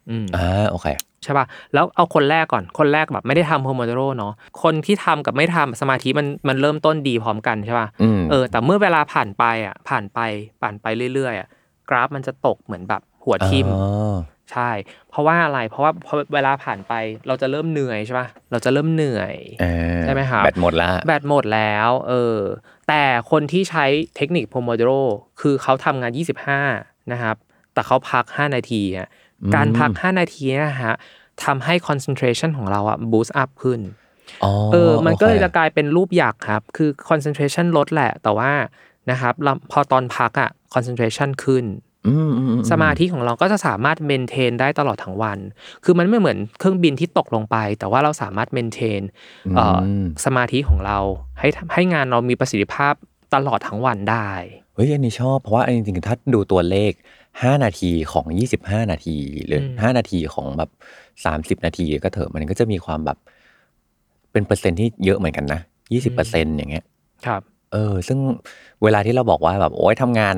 [0.09, 0.87] อืมอ่าโอเค
[1.23, 10.19] ใช่ป่ะแล้วเอาคนแรกก่อนคนแรกแบบไม่ได้ทำโพมโดโรเนาะคนที่ทำกับไม่ทำสมาธิมันมันเริ่มต้นดีพร้อมกันใช่ป่ะอืมเออแต่เมื่อเวลาผ่านไปอะผ่านไป
[10.61, 11.47] ผ่านไปเรื่อยๆอะ
[11.89, 14.13] กราฟมันจะตกเหมือนแบบ หัวทิ่มอ๋อ
[14.51, 14.69] ใช่
[15.09, 16.93] เพราะว่าอะไรเพราะว่าพอเวลาผ่านไป
[17.27, 22.39] เราจะเริ่มเหนื่อยใช่ป่ะเราจะเริ่มเหนื่อยอ่าใช่ไหมครับแบตหมดละแบตหมดแล้วเออ
[22.87, 23.85] แต่คนที่ใช้
[24.15, 24.91] เทคนิคโพมโดโร
[25.41, 26.11] คือเขาทำงาน
[26.61, 27.35] 25 นะครับ
[27.73, 29.07] แต่เขาพัก 5 นาทีอะ
[29.55, 30.95] การพัก 5 นาทีเนะฮะ
[31.45, 33.79] ทำให้ concentration ของเราอะ boost up ขึ้น
[34.43, 38.51] อ๋อเออ มันก็เลยโอคจะกลายเป็นรูปหยักครับ คือ concentration ลดแหละ แต่ว่า
[39.11, 41.94] นะครับเราพอตอนพักอะ concentration ขึ้นอืมอือื
[42.71, 45.37] สมาธิของเราก็จะสามารถ maintain ได้ตลอดทั้งวัน
[45.83, 49.01] คือมันไม่เหมือนเครื่องบินที่ตกลงไป แต่ว่าเราสามารถ maintain
[49.55, 50.97] เอ่ออมสมาธิของเรา
[51.39, 52.93] ให้ทำให้งานเรามีประสิทธิภาพ
[53.35, 54.29] ตลอดทั้งวันได้
[54.75, 56.91] เฮ้ยอันนี้ชอบเพราะว่าอันจริงๆถ้าดูตัวเลข
[57.27, 58.25] 5 นาทีของ
[58.59, 60.69] 25 นาที หรือม5นาทีของแบบ
[61.59, 63.17] 30 นาทีก็เถอะมันก็จะมีความแบบ
[64.31, 66.85] เป็นเปอร์เซ็นต์ที่เยอะเหมือนกันนะ 20เปอร์เซ็นต์อย่างเงี้ย
[67.25, 67.41] ครับ
[67.75, 68.19] เออ ซึ่ง
[68.83, 70.33] เวลาที่เราบอกว่าแบบโอ้ยทำงาน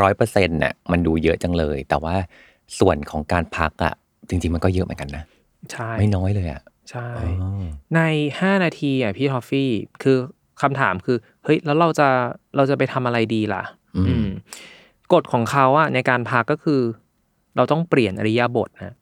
[0.00, 2.14] ร้อยเปอร์เซ็นต์เนี่ยมันดูเยอะจังเลย แต่ว่า
[2.78, 3.94] ส่วนของการพักอะ
[4.28, 5.24] จริง ๆ มันก็เยอะเหมือนกันนะ
[5.72, 7.24] ใช่ไม่น้อยเลยอะใช่อ๋
[7.62, 7.64] อ
[7.96, 8.00] ใน
[8.38, 9.70] 5นาทีอะพี่ทอฟฟี่
[10.02, 10.16] คือ
[10.62, 12.08] คำถามคือ เฮ้ย แล้วเราจะ
[12.56, 13.62] เราจะไปทำอะไรดีล่ะ
[13.96, 14.28] อืมอืม
[15.12, 16.80] กฎของเขาอะในการพักก็คือ
[17.56, 18.94] เราต้องเปลี่ยนอริยาบทนะ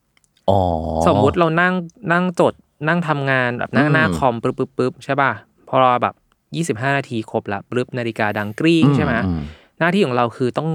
[0.50, 0.60] อ๋อ
[1.06, 1.74] สมมุติเรานั่ง
[2.12, 2.54] นั่งจด
[2.88, 5.32] นั่งทำงานแบบนั่งอืมหน้าคอมปึ๊บปึ๊บปึ๊บใช่ป่ะ
[5.68, 6.14] พอเราแบบ
[6.56, 9.30] ยี่สิบห้านาทีครบละปึ๊บนาฬิกาดังกริ้งใช่ไหมอื
[9.78, 10.68] หน้าที่ของเราคือต้อง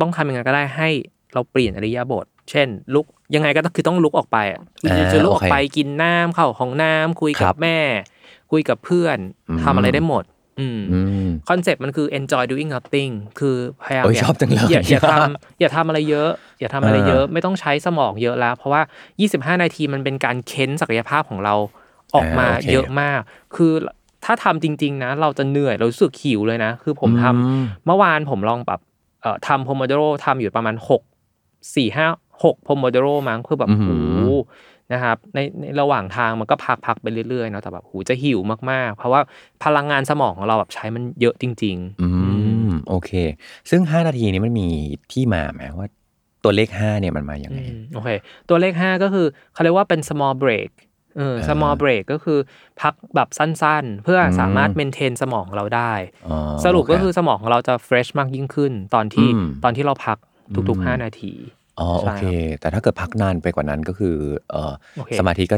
[0.00, 0.88] ต้องทำยังไงก็ได้ให้
[1.34, 7.78] เราเปลี่ยนอิริยาบถ เช่น ลุกยังไงก็ต้องคือต้องลุกออกไปอะอ่าจะลุกออกโอเคไปกินน้ำเข้าห้องน้ำครับคุยกับแม่
[8.52, 10.24] คุยกับเพื่อนอืมทำอะไรได้หมด
[10.60, 18.82] อืมอืมคอนเซ็ปต์มันคือ enjoy doing nothing คือพยายามโอ้ยย่าชอบจังเลยอย่าอย่าทำอย่าทำอะไรเยอะ อย่าทำอะไรเยอะ ไม่ต้องใช้สมองเยอะแล้ว เพราะว่า
[19.54, 21.54] 25 นาทีมันเป็นการเค้นศักยภาพของเรา
[22.14, 23.20] ออกมาอ่าโอเคเยอะมาก
[23.54, 23.72] คือ
[24.24, 28.80] ถ้าทำจริง ๆ นะ เราจะเหนื่อยเรารู้สึกหิวเลยนะ คือผมทำอืมเมื่อวานผมลองแบบ
[29.22, 30.74] เอ่อทำโพมโดโรทำอยู่ประมาณ
[31.28, 32.06] 6 4 5
[32.42, 34.32] 6โพมโดโรมั้งคือแบบอื้อโอ้หือโห
[34.92, 38.38] นะครับในในระหว่างทางมันก็พักพักไปเรื่อยๆเนาะแต่แบบหูจะหิว
[38.70, 39.20] มากๆ เพราะว่า
[39.64, 42.08] พลังงานสมองของเราแบบใช้มันเยอะจริง ๆ อื
[42.68, 43.10] มโอเค
[43.70, 44.68] ซึ่ง5นาทีนี้มันมี
[45.12, 45.88] ที่มาไหมว่า
[46.44, 48.08] ตัวเลข5เนี่ยมันมาอย่างไงอืมโอเค
[48.48, 50.70] ตัวเลข5ก็คือเขาเรียกว่าเป็น small break
[51.16, 52.38] เอออ่า small break ก็คือ
[52.80, 55.92] พักแบบสั้นๆ เพื่ออมสามารถ maintain สมองเราได้
[56.26, 60.18] อ๋อสรุปก็โเคือสมองของเราจะ fresh มากยิ่งขึ้น ตอนที่อืมตอนที่เราพัก
[60.54, 61.32] ทุกอืมๆ5 นาที
[61.80, 64.16] อ๋อโอเคใช่ครับแต่ถ้าเกิดพักนานไปกว่านั้นก็คือ
[64.50, 65.56] เออโอเคสมาธิก็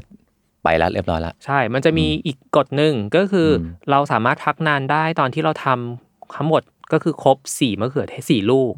[0.65, 8.75] ไปแล้วเรียบร้อยละใช่ มันจะมีอีกกฎหนึ่งก็คืออมเราสามารถพักนานได้ตอนที่เราทำทั้งหมดก็คือครบสี่มะเขือเทศสี่ลูก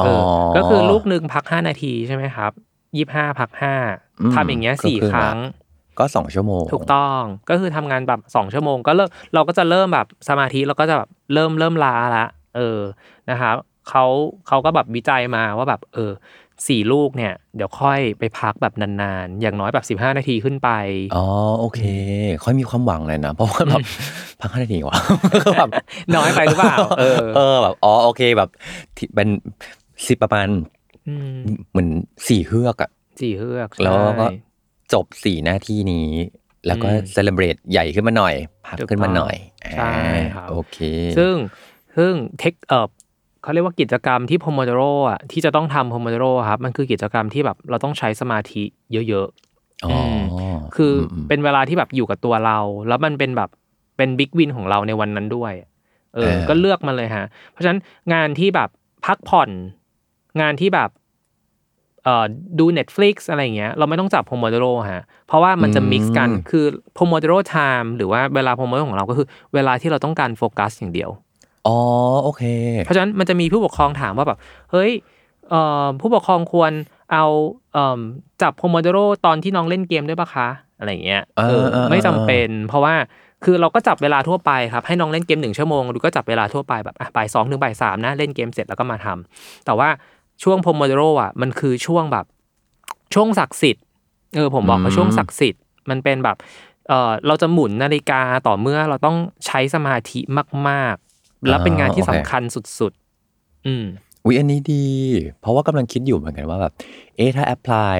[0.00, 0.20] อ๋อเออ
[0.56, 2.52] ก็คือลูกหนึ่งพักห้านาทีใช่ไหมครับ
[2.96, 3.74] ยี่ห้าพักห้า
[4.20, 5.38] อืมทำอย่างเงี้ยก็สี่ครึ่งคละรั้ง
[5.98, 12.80] ก็สองชั่วโมง ถูกต้องก็คือทำงานแบบสองชั่วโมง ก็เริ่มเราก็จะเริ่มแบบสมาธิเราก็จะแบบเริ่มเริ่มล้าละเออ
[13.30, 13.56] นะครับ
[13.88, 14.04] เขา
[14.48, 16.12] เขาก็แบบวิจัยมาว่าแบบเออ
[16.68, 20.70] สี่ลูกเนี่ย เดี๋ยวค่อยไปพักแบบนานๆ อย่างน้อยแบบสิบห้านาทีขึ้นไป
[21.16, 21.24] อ๋อ
[21.60, 21.80] โอเค
[22.44, 23.80] ค่อยมีความหวังเลยนะ เพราะว่าแบบ
[24.40, 24.96] พักห้านาทีวะ
[25.54, 25.70] แบบ
[26.16, 28.48] น้อยไปหรือเปล่าเออเออแบบอ๋อโอเคแบบ
[28.96, 29.28] ที่เป็น
[30.06, 30.48] สิบประมาณ
[31.08, 31.38] อืม
[31.70, 31.88] เหมือน
[32.28, 34.47] สี่เฮือกอะสี่เฮือกแล้วก็ใช่
[34.92, 36.10] จบสี่หน้าที่นี้
[36.66, 38.34] แล้วก็อืมเซเลบรตใหญ่ขึ้นมาหน่อย
[38.66, 39.36] พักถูกขึ้นมาต้องหน่อย
[39.74, 40.78] ใช่อ่าครับโอเค
[41.16, 41.34] ซึ่ง
[41.96, 42.88] ซึ่งเทคเออ
[43.42, 49.28] เขาเรียกว่ากิจกรรมที่โพโมโดโรอะที่จะต้องทำโพโมโดโรครับ มันคือกิจกรรมที่แบบเราต้องใช้สมาธิเยอะ
[49.84, 53.50] อ๋อๆคืออมเป็นเวลาที่แบบอยู่กับตัวเรา แล้วมันเป็นแบบ
[53.96, 55.52] เป็นบิ๊กวินของเราในวันนั้นด้วย
[56.14, 57.80] เออเออก็เลือกมาเลยฮะ เพราะฉะนั้น
[58.12, 58.68] งานที่แบบ
[59.06, 59.50] พักผ่อน
[60.40, 61.07] งานที่แบบเอ่อ
[62.58, 71.10] ดู Netflix อะไรอย่างเงี้ยเราไม่ต้องจับ Pomodoro ฮะเพราะว่ามันจะ mix กันคือ Pomodoro time หรือว่าเวลา Pomodoro ของเราก็คือ เวลาที่เราต้องการโฟกัสอย่างเดียว
[71.66, 71.78] อ๋อ
[72.22, 72.42] โอเค
[72.84, 74.38] เพราะฉะนั้นมันจะมีผู้ปกครองถามว่าแบบ
[74.72, 74.90] เฮ้ย
[75.50, 76.72] เอ่อผู้ปกครองควร
[77.12, 77.24] เอา
[77.72, 78.00] เอ่อ
[78.42, 82.94] จับ Pomodoro ตอนที่น้องเล่นเกมด้วยปะคะอะไรอย่างเงี้ยเออเออเออไม่จำเป็น เพราะว่า
[83.44, 89.88] คือเราก็จับเวลาทั่วไปครับ ให้น้องเล่นเกมหนึ่งชั่วโมงดูก็จับเวลาทั่วไปแบบอะบ่ายสองถึงบ่ายสามนะ เล่นเกมเสร็จแล้วก็มาทำแต่ว่า
[90.42, 92.26] ช่วงโพโมโดโรอะมันคือช่วงแบบ
[93.14, 93.84] ช่วงศักดิ์สิทธิ์
[94.34, 96.36] เออผมบอกว่าช่วงศักดิ์สิทธิ์มันเป็นแบบ
[96.88, 100.20] เออเราจะหมุนนาฬิกาต่อเมื่อเราต้องใช้สมาธิ
[100.68, 102.92] มาก ๆ แล้วเป็นงานที่สำคัญสุด
[103.30, 103.84] ๆ อืม
[104.24, 104.84] อุ๊ยอันนี้ดี
[105.40, 106.72] เพราะว่ากำลังคิดอยู่เหมือนกันว่าแบบ
[107.16, 107.98] เอ๊ะถ้าแอพพลาย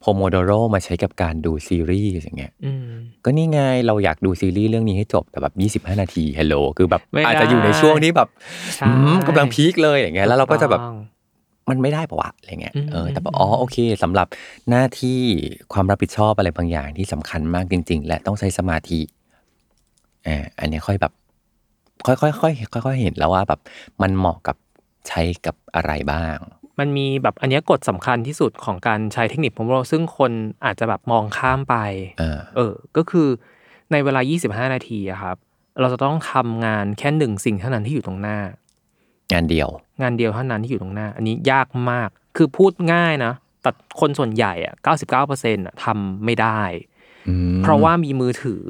[0.00, 2.90] โพโมโดโรมาใช้กับการดูซีรีส์อย่างเงี้ยอืม
[3.24, 5.46] ก็นี่ไงเราอยากดูซีรีส์เรื่องนี้ให้จบแต่แบ
[5.78, 8.28] บ25 นาทีฮัลโหลคือแบบไม่ได้อาจจะอยู่ในช่วงที่แบบ
[8.76, 10.96] ใช่อืมกำลังพีคเลยอย่างเงี้ยแล้วเราก็จะแบบถูต้อง
[11.70, 14.26] มันไม่ได้ปะวะอะไรเงี้ยอืมเออแต่แบบอืมอ๋อโอเคสำหรับ
[14.70, 15.20] หน้าที่
[15.72, 19.00] ความรับผิดชอบอะไรบางอย่างที่สำคัญมากจริง ๆ และต้องใช้สมาธิ
[20.26, 21.12] อ่าอันเนี้ยค่อยแบบ
[22.06, 23.60] ค่อยๆค่อยๆค่อยๆเห็นแล้วว่าแบบ
[24.02, 24.56] มันเหมาะกับ
[25.08, 26.38] ใช้กับอะไรบ้าง
[26.78, 30.32] มันมีแบบอันเนี้ยกฎสำคัญที่สุดของการใช้เทคนิคโพโมโดโรซึ่งคน
[30.64, 31.76] อาจจะแบบมองข้ามไป
[32.18, 33.28] เออเออ ก็คือ
[33.92, 34.20] ในเวลา
[34.66, 35.36] 25 นาทีอะครับ
[35.80, 38.38] เราจะต้องทำงานแค่หนึ่งสิ่งเท่านั้นที่อยู่ตรงหน้า
[39.32, 39.68] งานเดียว
[40.02, 44.74] งานเดียวเท่านั้นที่อยู่ตรงหน้า อันนี้ยากมาก คือพูดง่ายนะ แต่คนส่วนใหญ่อะ
[45.20, 46.60] 99%อะทำไม่ได้
[47.28, 48.64] อืมเพราะว่ามีมือถือ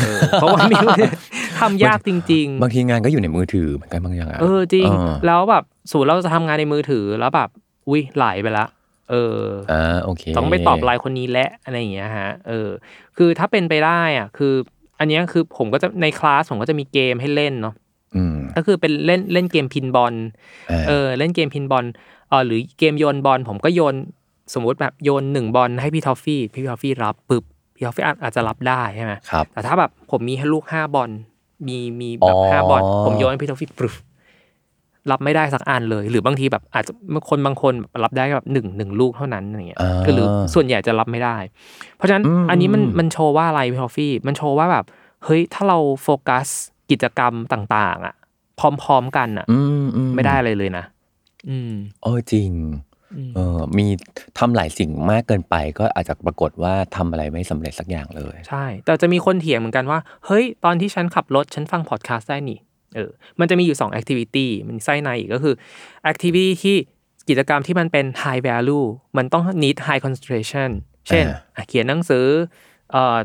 [0.00, 1.12] เออเพราะว่ามีมือถือ
[1.60, 7.48] ทำยากจริง ๆ บางทีงานก็อยู่ในมือถือเหมือนกันบางอย่างอะเออจริงเออแล้วแบบสูตรเราจะทำงานในมือถือแล้วแบบ
[7.88, 8.66] อุ้ยไหลไปละ
[9.10, 9.38] เออ
[9.72, 12.68] อ่าโอเคต้องไปตอบไลน์คนนี้และอะไรอย่างเงี้ยฮะ เออ
[13.16, 14.54] คือถ้าเป็นไปได้อะ คือ
[14.98, 17.89] อันเนี้ยคือผมก็จะในคลาสผมก็จะมีเกมให้เล่นเนาะอืม
[18.56, 20.14] ก็คือเป็นเล่นเล่นเกมพินบอล
[20.70, 21.84] อ่าเออเล่นเกมพินบอล
[22.28, 23.94] เออหรือเกมโยนบอลผมก็โยน
[24.54, 27.44] สมมุติแบบโยนหนึ่งบอลให้พี่ทอฟฟี่พี่ทอฟฟี่รับปึ๊บ
[27.74, 31.10] พี่ทอฟฟี่อาจอาจจะรับได้ใช่ไหมครับแต่ถ้าแบบผมมีให้ลูกห้าบอล
[31.66, 33.94] มีมีแบบอ๋อห้าบอลผมโยนให้พี่ทอฟฟี่ปึ๊บ
[35.10, 36.92] รับไม่ได้สักอันเลย หรือบางทีแบบอาจจะ
[37.30, 41.36] คนบางคนแบบรับได้แบบหนึ่งหนึ่งลูกเท่านั้นอะไรเงี้ยอ่าคือหรือส่วนใหญ่จะรับไม่ได้
[41.96, 44.84] เพราะฉะนั้นอืมอันนี้มันอืมมันโชว์ว่าอะไรพี่ทอฟฟี่มันโชว์ว่าแบบ
[45.24, 46.46] เฮ้ยถ้าเราโฟกัส
[46.90, 48.14] กิจกรรมต่าง ๆ อะ
[48.60, 50.84] พร้อมๆกันอะอืมอืไม่ได้อะไรเลยนะ
[51.48, 51.72] อืม
[52.02, 52.50] เออจริง
[53.16, 53.86] อืมเออมี
[54.38, 62.58] ทำหลายสิ่งมากเกินไป ก็อาจจะปรากฏว่าทำอะไรไม่สำเร็จสักอย่างเลย ใช่ แต่จะมีคนเถียงเหมือนกันว่า เฮ้ย ตอนที่ฉันขับรถ ฉันฟังพอดแคสต์ได้นี่
[62.94, 65.54] เออมันจะมีอยู่2 activity มันไส้ในอีกก็คือ
[66.10, 66.76] activity ที่
[67.28, 70.70] กิจกรรมที่มันเป็น high value มันต้อง need high concentration
[71.08, 72.26] เช่นอ่าอะเขียนหนังสือ
[72.92, 73.18] เอ่อ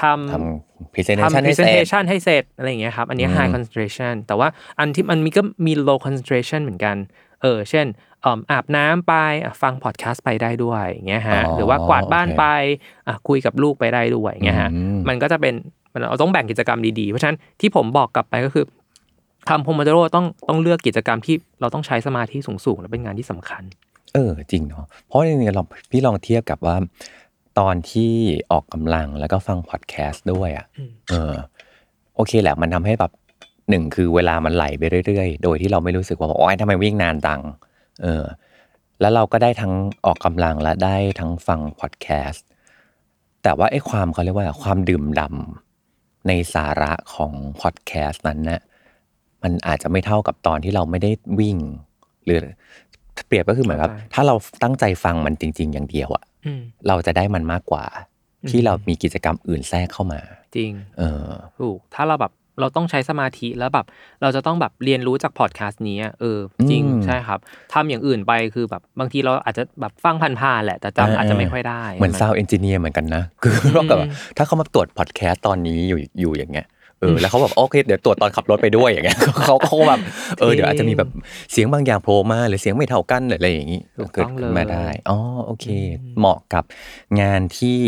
[0.00, 6.96] ทำทำ presentation ทำให้เสร็จ presentation ให้เสร็จอะไรอย่างเงี้ยครับ อันนี้อืม high concentration แต่ว่าอันที่มันมีก็มี low concentration เหมือนกัน
[7.42, 7.86] เออ เช่น
[8.22, 12.44] เอิ่มอาบน้ำไปอะฟังพอดแคสต์ไปได้ด้วยอย่างเงี้ยฮะหรือว่ากวาดบ้านไป
[13.06, 15.54] อะคุยกับลูกไปได้ด้วยอย่างเงี้ยฮะอืมมันก็จะเป็น
[15.92, 18.64] มันเราต้องแบ่งกิจกรรมดีๆ เพราะฉะนั้นที่ผมบอกกลับไปก็คือ
[19.48, 23.62] ทำโพมโดโรต้องต้องเลือกกิจกรรมที่เราต้องใช้สมาธิสูงๆและเป็นงานที่สำคัญ
[24.14, 26.76] เออจริงเนาะเพราะจริงๆลองพี่ลองเทียบกับว่า
[27.58, 28.12] ตอนที่
[28.52, 31.34] ออกกำลังแล้วก็ฟังพอดแคสต์ด้วยอะอืมเออ
[32.14, 33.12] โอเคแหละ มันทำให้แบบ
[33.70, 37.40] หนึ่งคือเวลามันไหลไปเรื่อยๆ โดยที่เราไม่รู้สึกว่าโอ๊ยทำไมวิ่งนานจัง
[38.02, 38.24] เออ
[39.00, 39.72] แล้วเราก็ได้ทั้ง
[40.06, 42.46] ออกกำลังและได้ทั้งฟังพอดแคสต์
[43.42, 48.60] แต่ว่าไอ้ความเขาเรียกว่าความดื่มดำในสาระของพอดแคสต์นั้นน่ะ
[49.42, 51.10] มันอาจจะไม่เท่ากับตอนที่เราไม่ได้
[51.40, 51.56] วิ่ง
[52.24, 57.84] หรือเปรียบก็คือเหมือนกับเข้าใจถ้าเราตั้งใจฟังมันจริง ๆ อย่างเดียวอะอืมเราจะได้มันมากกว่า
[58.42, 60.20] อืมที่เรามีกิจกรรมอื่นแทรกเข้ามา
[60.56, 61.28] จริง เออ
[61.60, 63.86] ถูกถ้าเราแบบเราต้องใช้สมาธิแล้วแบบ
[64.22, 66.38] เราจะต้องแบบเรียนรู้จากพอดแคสต์นี้อะเออ
[66.70, 67.38] จริงอืมใช่ครับ
[67.72, 76.66] ทำอย่างอื่นไปคือแบบบางทีเราอาจจะแบบฟังผ่านๆแหละแต่จำอาจจะไม่ค่อยได้ เหมือนใช่ซาวเอนจิเนียร์เหมือนกันนะ คือเรากับอืมถ้าเขามาตรวจพอดแคสต์ตอนนี้อยู่อยู่อย่างเงี้ย
[77.02, 80.00] เออแล้วเขาแบบโอเคเดี๋ยวตรวจตอนขับรถไปด้วยอย่างเงี้ยเขาเขาแบบ
[80.38, 81.08] เออเดี๋ยวอาจจะมีแบบ
[81.52, 85.66] เสียงบางอย่างโผล่มาหรือเสียงไม่เท่ากันหรืออะไรอย่างงี้ถูกเกิต้ดองขึ้นมาเลยได้อ๋อโอเค
[86.00, 86.64] อืมเหมาะกับ
[87.20, 87.78] งานที่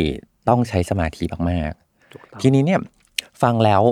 [0.48, 1.72] ต้องใช้สมาธิมาก
[2.12, 2.81] ถูกต้องๆทีนี้เนี่ย
[3.42, 3.83] ฟังแล้ว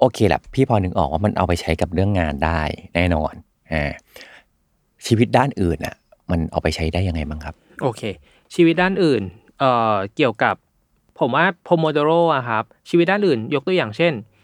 [0.00, 2.60] โอเคแหละพี่พอนึกออกว่ามันเอาไปใช้กับเรื่องงานได้
[2.94, 3.32] แน่นอน
[3.72, 3.92] อ่า
[5.06, 5.94] ชีวิตด้านอื่นอะ
[6.30, 8.02] มันเอาไปใช้ได้ยังไงบ้างครับ โอเค
[8.54, 9.22] ชีวิตด้านอื่น
[9.58, 10.54] เอ่อเกี่ยวกับ
[11.18, 14.34] ผมว่าโพโมโดโรอะครับ ชีวิตด้านอื่น ยกตัวอย่างเช่นอะ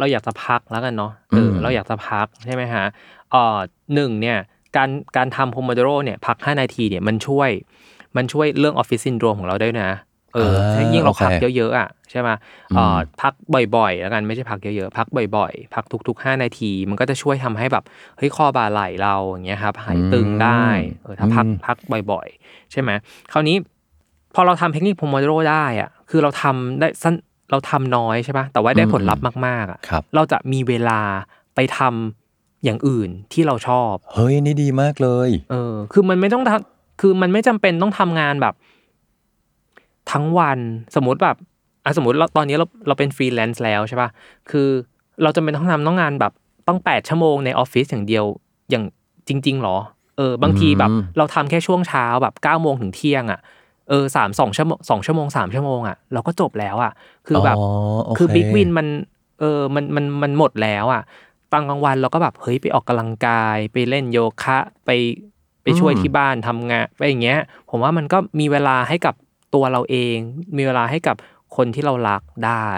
[0.00, 2.84] เราอยากจะพักแล้วกันเนาะเออมเราอยากจะพักใช่ไหมฮะ
[3.30, 3.58] เอ่อ
[3.94, 4.38] หนึ่งเนี่ย
[4.76, 7.50] การการทำ Pomodoro เนี่ยพัก 5 นาทีเนี่ยมันช่วย
[8.16, 9.90] มันช่วยเรื่องออฟฟิศซินโดรมของเราได้ด้วยนะ
[10.34, 12.28] เอออ่าถ้ายิ่งเราพักโอเคเยอะๆอะใช่ไหม
[12.74, 13.32] เอ่อพัก
[13.76, 17.84] บ่อยๆ แล้วกันไม่ใช่พักเยอะๆ พักบ่อยๆ พักทุก ๆ 5 นาที มันก็จะช่วยทำให้แบบ
[18.16, 20.64] เฮ้ยคอบ่าไหล่เราอย่างเงี้ยครับหายตึงได้
[21.02, 21.76] เออถ้าพักอืมพัก
[22.12, 22.90] บ่อยๆ ใช่ไหม
[23.32, 23.56] คราวนี้
[24.34, 27.14] พอเราทำเทคนิค Pomodoro ได้อะคือเราทำได้สั้น
[27.50, 31.00] เราทำน้อยใช่ปะแต่ว่าได้ผลลัพธ์มากๆอะครับเราจะมีเวลา
[31.54, 38.54] ไปทำอย่างอื่นที่เราชอบ เฮ้ยนี่ดีมากเลย เออ คือมันไม่ต้องทำคือมันไม่จำเป็นต้องทำงานแบบ
[40.12, 40.58] ทั้งวัน
[40.96, 41.36] สมมติแบบ
[41.84, 44.10] อะสมมติเราตอนนี้เราเราเป็นฟรีแลนซ์แล้วใช่ปะ
[44.50, 44.68] คือ
[45.22, 46.32] เราจำเป็นต้องทำต้องงานแบบ
[46.68, 48.24] ต้องแปดชั่วโมงในออฟฟิศอย่างเดียว
[48.70, 48.84] อย่าง
[49.28, 49.76] จริง ๆหรอ
[50.16, 53.40] เออ บางทีแบบอืมเราทำแค่ช่วงเช้าแบบเก้าโมงถึงเที่ยงอะ
[53.90, 56.92] เออสามสองชั่วโมงสองชั่วโมงสามชั่วโมงอะเราก็จบแล้วอะ
[57.26, 58.86] คือแบบโเคือบิ๊กวินมัน
[59.40, 61.02] เออมันมันมันหมดแล้วอะ
[61.52, 64.90] ตอนกลางวันเราก็แบบเฮ้ยไปออกกำลังกาย ไปเล่นโยคะไป
[65.62, 69.14] ไปช่วยอืมที่บ้านทำงานไปอย่างเงี้ย ผมว่ามันก็มีเวลาให้กับ
[69.54, 70.16] ตัวเราเอง
[70.56, 71.16] มีเวลาให้กับ
[71.56, 72.68] คนที่เรารักได้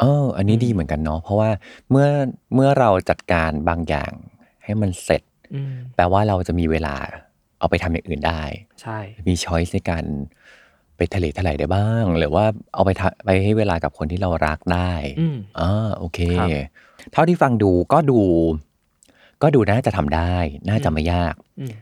[0.00, 1.50] เออ อันนี้ดีเหมือนกันเนาะเพราะว่า
[1.90, 2.08] เมื่อ
[2.54, 4.12] เมื่อเราจัดการบางอย่าง
[4.64, 5.22] ให้มันเสร็จ
[5.54, 6.96] อืมแปลว่าเราจะมีเวลา
[7.58, 8.42] เอาไปทำอย่างอื่นได้
[8.82, 10.04] ใช่ มีช้อยส์ในการ
[10.98, 16.48] ไปทะเลทลายได้บ้าง หรือว่าเอาไปทะไปให้เวลากับคนที่เรารักได้อืม อ่าโอเค ครับ
[17.12, 18.20] เท่าที่ฟังดูก็ดู
[19.42, 20.34] ก็ดูน่าจะทำได้
[20.68, 21.72] น่าจะไม่ยาก อืม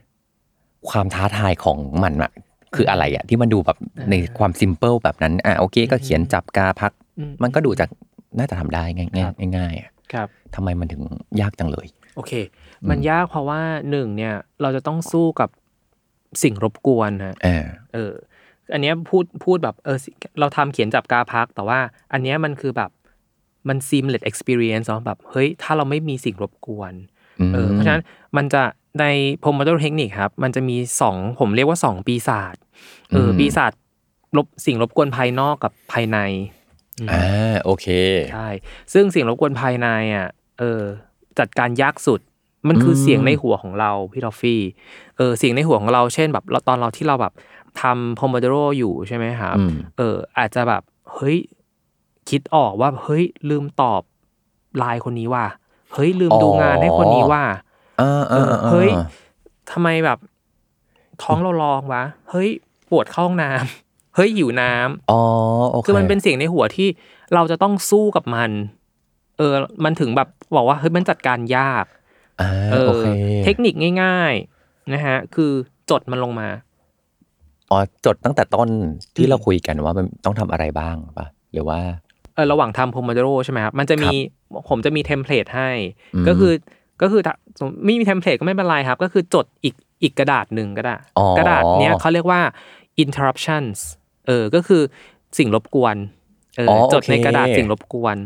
[0.89, 2.31] ความท้าทายของมันอะ
[2.75, 7.89] คืออะไรอะที่มันดูแบบอ่าในความซิมเ l ิลแบบนั้นอะโอเค ก็อืม เขียนจับกาพัก อื มันก็ดูจาก
[8.39, 11.03] น่าจะทำได้ง่ายครับง่ายง่ายๆอะครับ ทำไมมันถึง
[11.41, 12.33] ยากจังเลย โอเค
[12.91, 15.49] มันยากเพราะว่าหนึ่งเนี่ย เราจะต้องสู้กับ
[16.43, 18.13] สิ่งรบกวนฮะ เออ เออ
[18.73, 19.99] อันเนี้ยพูดพูดแบบเออ
[20.41, 21.79] เราทำเขียนจับกาพัก แต่ว่า
[22.13, 22.91] อันเนี้ยมันคือแบบ
[23.69, 26.93] มัน seamless experience เนาะแบบเฮ้ยถ้าเราไม่มีสิ่งรบกวน
[27.55, 28.05] เออเพราะฉะนั้น
[28.37, 28.63] มันจะ
[29.01, 29.05] ใน
[29.45, 32.57] Pomodoro Technique ครับ มันจะมีสองผมเรียกว่าสองปีศาจ
[33.11, 33.73] เอออมปีศาจ
[34.37, 36.19] ลบสิ่งรบกวนภายนอกกับภายใน
[37.01, 37.87] อืมอ่าโอเค
[38.33, 38.49] ใช่
[38.93, 40.83] ซึ่งสิ่งรบกวนภายในอะเออ
[41.39, 42.21] จัดการยากสุด
[42.69, 44.63] มันคืออมเสียงในหัวของเราพี่ทอฟฟี่
[45.17, 47.33] เออเสียงในหัวของเราเช่นแบบเราตอนเราที่เราแบบ
[47.83, 50.83] ทำ Pomodoro อยู่ใช่ไหมครับอืมเออ อาจจะแบบ
[51.15, 51.37] เฮ้ย
[52.31, 54.03] คิดออกว่าเฮ้ยลืมตอบ
[54.79, 55.47] ไลน์คนนี้ว่ะ
[55.93, 57.45] เฮ้ยลืมดูงานให้คนนี้ว่ะ
[58.01, 58.91] อ่าอ่าอ่าเฮ้ย
[59.73, 60.19] ทำไมแบบ
[61.23, 62.51] ท้องเราร้องวะ เฮ้ย
[62.91, 63.51] ปวดเข้าห้องน้
[63.85, 65.21] เฮ้ยหิวน้ำอ๋อ
[65.71, 66.89] โอเคคือมันเป็นเสียงในหัวที่
[67.35, 68.51] เราจะต้องสู้กับมัน
[69.39, 71.85] เออ มันถึงแบบบอกว่าเฮ้ยมันจัดการยาก
[72.41, 73.07] อ่าเอออเค
[73.45, 75.53] เทคนิคง่าย ๆนะฮะ คือ
[75.91, 76.49] จดมันลงมา
[77.71, 81.81] อ๋อจดตั้งแต่ต้นอืที่เราคุยกันว่ามันต้องทำอะไรบ้างปะหรือว่า
[82.35, 84.11] เออระหว่างทำ Pomodoro ใช่ไหมครับมันจะมี
[84.69, 85.71] ผมจะมีเทมเพลตให้
[86.15, 86.53] อืมก็คือ
[87.03, 92.41] ก็คือถ้าสมมุติไม่มีเทมเพลตก็ไม่เป็นไรครับ ก็คือจดอีกอีกกระดาษหนึ่งก็ได้อ๋อกระดาษเนี้ยเขาเรียกว่า
[93.03, 93.79] interruptions
[94.27, 94.83] เออก็คือ
[95.39, 95.97] สิ่งรบกวน
[96.57, 98.17] เอออ๋อจดในโอเคกระดาษสิ่งรบกวน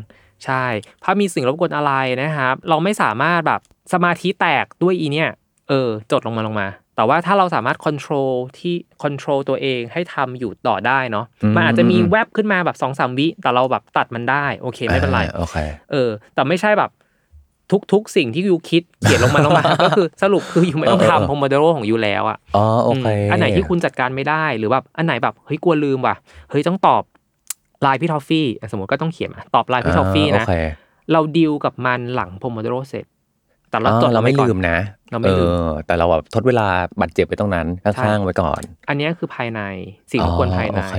[0.44, 0.64] ใช่
[1.04, 3.60] ถ้ามีสิ่งรบกวนอะไรนะครับ เราไม่สามารถแบบ
[3.92, 5.30] สมาธิแตกด้วยอีเนี่ย
[5.70, 15.56] เออจดลงมาลงมา แต่ว่าถ้าเราสามารถ control ที่ control ตัวเองให้ทำอยู่ต่อได้เนาะอืมมันอาจจะมีอืมแวบขึ้นมาแบบสองสามวิ แต่เราแบบตัดมันได้ โอเคไม่เป็นไรอ่าโอเค
[15.92, 16.90] เออ แต่ไม่ใช่แบบ
[17.70, 26.16] ทุกทุกสิ่งที่ you คิดเขียนลงมาลงมา ก็คือสรุปคือ you ไม่ต้องเออเออทำ Pomodoro ของ you แล้วอะอ๋อโอเคอืมอันไหนที่คุณจัดการไม่ได้หรือแบบอันไหนแบบเฮ้ยกลัวลืมว่ะ
[26.50, 27.02] เฮ้ยต้องตอบ
[27.82, 30.54] ไลน์พี่ทอฟฟี่อะสมมติก็ต้องเขียนมาตอบไลน์พี่ทอฟฟี่นะโอเค
[31.12, 33.06] เราดีลกับมันหลัง Pomodoro เสร็จ
[33.70, 34.76] แต่เราอ๋อจดไว้ก่อนเราไม่ลืมนะ
[35.10, 36.66] เราไม่ลืมออแต่เราแบบทดเวลา
[37.00, 39.60] บัตรเจ็บไปตรงนั้นใช่ข้างๆไว้ก่อน อันเนี้ยคือภายใน
[40.12, 40.96] สิ่งรบกวนอ๋อภายในโอเค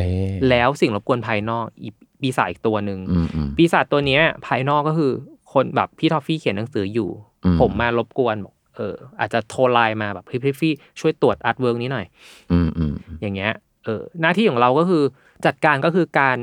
[0.50, 5.12] แล้วสิ่งรบกวนภายนอกอีกปีศาจอีกตัวหนึ่งอืมอืมปีศาจตัวเนี้ย ภายนอกก็คือ
[5.54, 7.10] คนแบบพี่ทอฟฟี่เขียนหนังสืออยู่
[7.46, 12.06] อืมผมมารบกวนบอกเออ อาจจะโทรไลน์มาแบบพี่พี่ฟี่ช่วยตรวจ artwork นี้หน่อย
[12.52, 13.52] อืมอืมอย่างเงี้ย
[13.86, 15.04] เออหน้าที่ของเราก็คือ
[15.46, 16.38] จัดการก็คือการ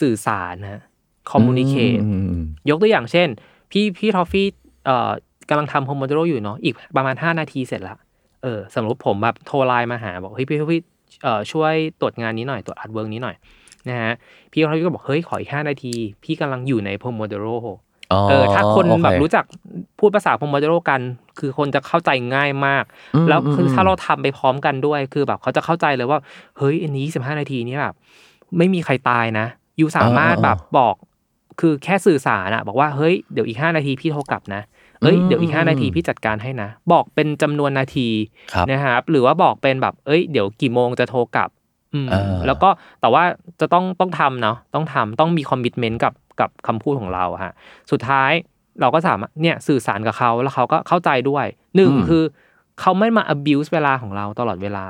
[0.00, 0.82] สื่อสารนะ
[1.30, 3.28] communicate อืมอืมยกตัวอย่างเช่น
[3.70, 4.46] พี่พี่ทอฟฟี่
[4.86, 5.10] เอ่อ
[5.50, 7.96] กำลังทำ Pomodoro อยู่เนาะอีกประมาณ 5 นาทีเสร็จละ
[8.42, 10.80] เออสมมติผมแบบโทรไลน์มาหาบอกเฮ้ยพี่ทอฟฟี่
[11.22, 13.36] เอ่อช่วยตรวจงานนี้หน่อยตรวจ artwork นี้หน่อย
[13.88, 14.12] นะฮะ
[14.52, 17.46] พี่ทอฟฟี่ก็บอกเฮ้ยขออีก5นาที พี่กำลังอยู่ใน Pomodoro
[18.12, 19.44] อ๋อเออถ้าคนโอเคแบบรู้จัก
[19.98, 21.00] พูดภาษา Pomodoro กัน
[21.38, 22.84] คือคนจะเข้าใจง่ายมาก
[23.14, 26.18] อืมแล้วคืออืมถ้าเราทำไปพร้อมกันด้วย คือแบบเขาจะเข้าใจเลยว่า
[26.58, 27.94] เฮ้ยอันนี้สิบห้านาทีนี้แบบ
[28.58, 29.46] ไม่มีใครตายนะ
[29.80, 30.94] you สามารถแบบบอก
[31.60, 34.62] คือแค่สื่อสารอะบอกว่าเฮ้ยเดี๋ยวอีกห้านาทีพี่โทรกลับนะ
[35.00, 38.08] เอ้ยอืมเดี๋ยวอีกห้านาทีพี่จัดการให้นะ บอกเป็นจำนวนนาที
[38.52, 41.50] ครับนะครับหรือว่าบอกเป็นแบบเอ้ยเดี๋ยวกี่โมงจะโทรกลับ
[41.94, 42.68] อืมอ่าแล้วก็
[43.00, 43.22] แต่ว่า
[43.60, 47.52] จะต้องต้องทำเนาะต้องทำต้องมีคอมมิชเมนต์กับกับคำพูดของเราฮะ
[47.90, 48.32] สุดท้าย
[48.80, 52.24] เราก็สามารถเนี่ยสื่อสารกับเขาแล้วเขาก็เข้าใจด้วยหนึ่งคือ
[52.80, 54.86] เขาไม่มา abuse เวลาของเราตลอดเวลา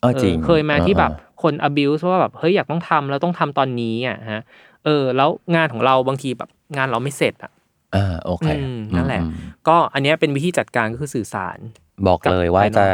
[0.00, 4.42] เออจริงเออเคยมาที่แบบเออคน abuse ว่าแบบเฮ้ยอยากต้องทำแล้วต้องทำตอนนี้อะฮะ
[4.84, 7.52] เออแล้วงานของเราบางทีแบบงานเราไม่เสร็จอะ
[7.94, 9.32] อ่าโอเคอืมนั่นแหละอืม
[9.68, 11.58] ก็อันเนี้ยเป็นวิธีจัดการก็คือสื่อสาร
[12.06, 12.88] บอกเลยว่ากับภายนอก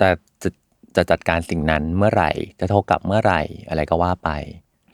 [0.00, 0.08] จะ
[0.42, 0.50] จะจะ
[0.96, 4.30] จะจัดการสิ่งนั้นเมื่อไหร่ จะโทรกลับเมื่อไหร่ อะไรก็ว่าไป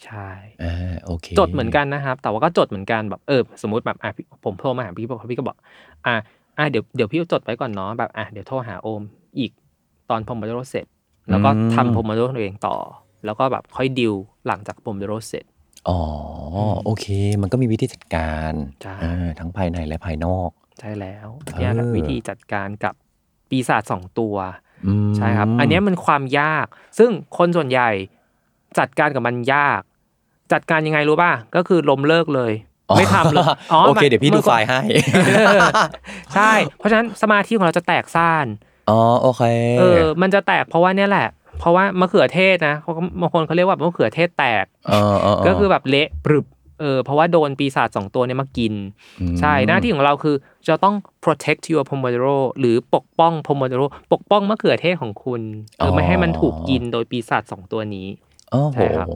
[0.04, 0.28] ใช่
[0.62, 5.56] อ่าโอเค จดเหมือนกันนะครับ แต่ว่าก็จดเหมือนกันแบบเออสมมติแบบอะพี่ผมโทรมาหาพี่บอกพี่ก็บอก
[6.06, 6.14] อะ
[6.58, 9.02] อะเดี๋ยวเดี๋ยวพี่จดไว้ก่อนเนาะแบบอะเดี๋ยวโทรหาโอม
[9.38, 9.50] อีก
[10.10, 10.86] ตอนพมโดโรเสร็จ
[11.30, 12.76] แล้วก็ทำพมโดโรตัวเองต่อ
[13.24, 14.14] แล้วก็แบบค่อยดิว
[14.46, 15.44] หลังจากพมโดโรเสร็จ
[15.88, 16.00] อ๋อ
[16.84, 17.06] โอเค
[17.42, 22.94] มันก็มีวิธีจัดการ ใช่อ่าทั้งภายในและภายนอก ใช่แล้วเนี่ยครับเออวิธีจัดการกับ
[23.48, 24.36] ปีศาจสองตัว
[24.86, 26.66] อืมใช่ครับ อันเนี้ยมันความยาก
[26.98, 27.90] ซึ่งคนส่วนใหญ่
[28.78, 29.80] จัดการกับมันยาก
[30.52, 32.52] จัดการยังไงรู้ป่ะก็คือล้มเลิกเลย
[32.96, 33.44] ไม่ทำเลย
[33.86, 34.80] โอเค มัน เดี๋ยวพี่ดูมื่อก่ไฟอน ล์ให้
[36.34, 38.46] ใช่ เพราะฉะนั้นสมาธิของเราจะแตกซ่าน
[38.90, 39.42] อ๋อ โอเค
[39.78, 41.28] เออ มันจะแตกเพราะว่าเนี่ยแหละ
[41.60, 46.46] เพราะว่ามะเขือเทศนะเขาก็บางคนเขาเรียกว่ามะเขือเทศแตกเออเออเก็คือแบบเละปรึบ
[46.80, 48.72] เออเพราะว่าโดนปีศาจสองตัวเนี่ยมากิน
[49.20, 50.36] อืมใช่หน้าที่ของเราคือ
[50.68, 50.94] จะต้อง
[51.24, 55.42] protect your pomodoro หรือปกป้อง pomodoro ปกป้องมะเขือเทศของคุณ
[55.78, 58.06] เออไม่ให้มันถูกกินโดยปีศาจสองตัวนี้
[58.52, 59.06] โอ้โหใช่ครับ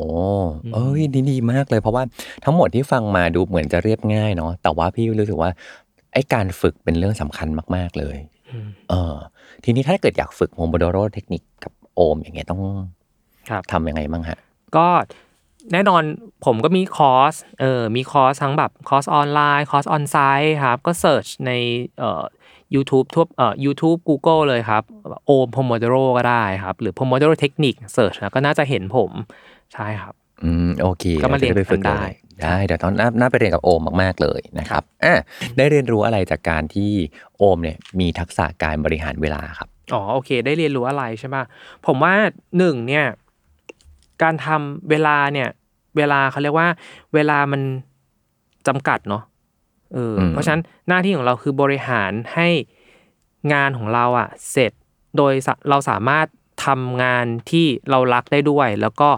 [0.75, 2.03] เอ้ยดีดีมากเลยเพราะว่า
[2.45, 5.51] ทั้งหมดที่ฟังมาดูเหมือนจะเรียบง่ายเนาะแต่ว่าพี่รู้สึกว่า
[6.13, 8.17] ไอ้การฝึกเป็นเรื่องสำคัญมาก ๆเลย
[8.51, 9.15] อืมเออ
[9.65, 12.61] ทีนี้ถ้าเกิดอยากฝึก Pomodoro Technique กับ โอมอย่างเงี้ยต้อง
[13.51, 14.39] ครับทำยังไงบ้างฮะ
[14.77, 14.89] ก็
[15.73, 16.03] แน่นอน
[16.45, 21.53] ผมก็มีคอร์สเออมีคอร์สทั้งแบบคอร์สออนไลน์คอร์ส onsite ครับ ก็ search ใน
[21.99, 22.23] เอ่อ
[22.75, 24.83] YouTube ทั่วเอ่อ YouTube Google เลยครับ
[25.27, 29.11] โอม Pomodoro ก็ได้ครับ หรือ Pomodoro Technique search แล้วก็น่าจะเห็นผม
[29.75, 35.15] ใช่ครับ อืม โอเค ก็มาเรียนจะไปฝึกกันได้เลยได้เดี๋ยวตอนหน้าหน้าไปเรียนกับโอมมากๆเลยนะครับอะ
[35.57, 36.91] ได้เรียนรู้อะไรจากการที่
[37.39, 41.37] โอมเนี่ยมีทักษะการบริหารเวลาครับ อ๋อโอเค ได้เรียนรู้อะไรใช่ไหม
[41.87, 42.14] ผมว่า
[42.59, 43.07] หนึ่งเนี่ย
[44.23, 45.49] การทำเวลาเนี่ย
[45.97, 46.68] เวลาเขาเรียกว่า
[47.14, 47.62] เวลามัน
[48.66, 49.23] จำกัดเนาะ
[49.95, 52.49] เอออมเพราะฉะนั้นหน้าที่ของเราคือบริหารให้
[53.53, 54.73] งานของเราอะเสร็จ
[55.16, 56.27] โดยสะเราสามารถ
[56.66, 59.09] ทำงานที่เรารักได้ด้วย แล้วก็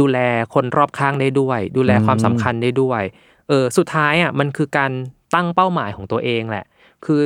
[0.00, 0.18] ดูแล
[0.54, 3.02] คนรอบข้างได้ด้วย ดูแลความสำคัญได้ด้วย
[3.48, 4.90] เออสุดท้ายอะมันคือการ
[5.34, 6.64] ตั้งเป้าหมายของตัวเองแหละ
[7.04, 7.22] คือ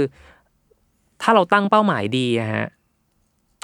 [1.22, 2.66] ถ้าเราตั้งเป้าหมายดีอะฮะ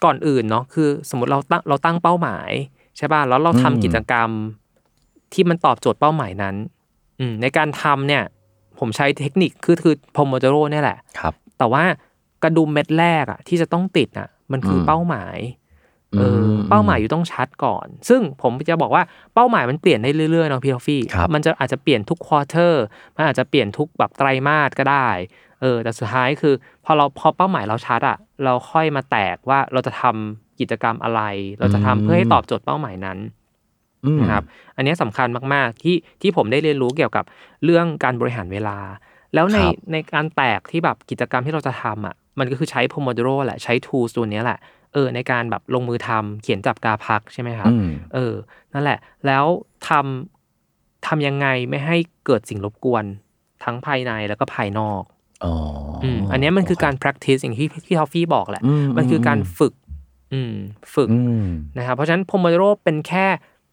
[0.04, 2.50] ก่อนอื่นเนาะคือ สมมติเราตั้งเราตั้งเป้าหมาย
[2.96, 4.30] ใช่ป่ะแล้วเราทำอืมกิจกรรม
[5.32, 6.56] ที่มันตอบโจทย์เป้าหมายนั้น
[7.20, 8.22] อืมในการทำเนี่ย
[8.78, 11.84] ผมใช้เทคนิคคือคือพมโดโรเนี่ยแหละครับ แต่ว่า
[12.42, 15.36] กระดุมเม็ดแรกอะที่จะต้องติดอะมันคืออมเป้าหมาย
[16.18, 19.02] เอออมเป้าหมายอยู่ต้องชัดก่อน ซึ่งผมจะบอกว่า
[19.34, 22.84] เป้าหมายมันเปลี่ยนได้เรื่อยๆเนาะพี่ทอฟฟี่ครับมันจะอาจจะเปลี่ยนทุก quarter
[23.16, 25.08] มันอาจจะเปลี่ยนทุกแบบไตรมาสก็ได้
[25.60, 31.22] เออแต่สุดท้ายคือ พอเราพอเป้าหมายเราชัดอะเราค่อยมาแตกว่าเราจะทำกิจกรรมอะไร
[31.58, 33.18] เราจะทำเพื่อให้ตอบโจทย์เป้าหมายนั้น
[34.04, 34.44] อืมนะครับ
[34.76, 37.24] อันนี้สำคัญมาก ๆ ที่ที่ผมได้เรียนรู้เกี่ยวกับ
[37.64, 38.78] เรื่องการบริหารเวลา
[39.34, 44.58] แล้วในครับในการแตกที่แบบกิจกรรมที่เราจะทำอะ มันก็คือใช้ Pomodoro แหละใช้ tools ตัวเนี้ยแหละ
[44.92, 48.34] เออในการแบบลงมือทำเขียนจับกาพักใช่ไหมครับอืมเออ
[48.72, 49.44] นั่นแหละ แล้ว
[49.88, 53.04] ทำทำยังไงไม่ให้เกิดสิ่งรบกวน
[53.64, 55.02] ทั้งภายในแล้วก็ภายนอก
[55.44, 55.54] อ๋อ
[56.02, 59.74] ออืมอันเนี้ยมันคือการ practice อย่างที่ที่ทอฟฟี่บอกแหละอืมันคือการฝึก
[60.32, 60.54] อืม
[60.94, 63.26] ฝึกอืมนะครับเพราะฉะนั้น Pomodoro เป็นแค่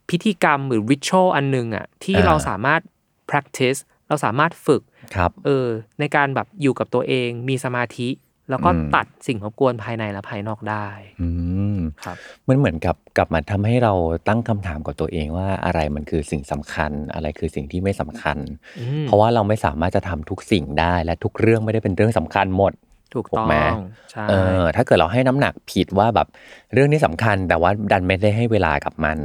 [0.09, 2.81] พิธีกรรมหรือ ritual อันหนึ่งอะที่อ่าเราสามารถ
[3.29, 4.81] practice เราสามารถฝึก
[5.15, 5.67] ครับเออ
[5.99, 8.09] ในการแบบอยู่กับตัวเองมีสมาธิ
[8.51, 10.87] แล้วก็อืมตัดสิ่งรบกวนภายในและภายนอกได้
[11.21, 11.29] อื
[11.75, 13.93] มครับมันเหมือนกับกลับมาทำให้เรา
[14.27, 18.37] ตั้งคำถามกับตัวเองว่าอะไรมันคือสิ่งสำคัญ อะไรคือสิ่งที่ไม่สำคัญ
[18.79, 22.73] อืมเพราะว่าเราไม่สามารถจะทำทุกสิ่งได้และทุกเรื่องไม่ได้เป็นเรื่องสำคัญหมด
[23.13, 23.75] ถูกถูต้กอไหมง
[24.11, 26.27] ใช่เออถ้าเกิดเราให้น้ำหนักผิดว่าแบบ
[26.73, 29.17] เรื่องนี้สำคัญแต่ว่าดันไม่ได้ให้เวลากับมัน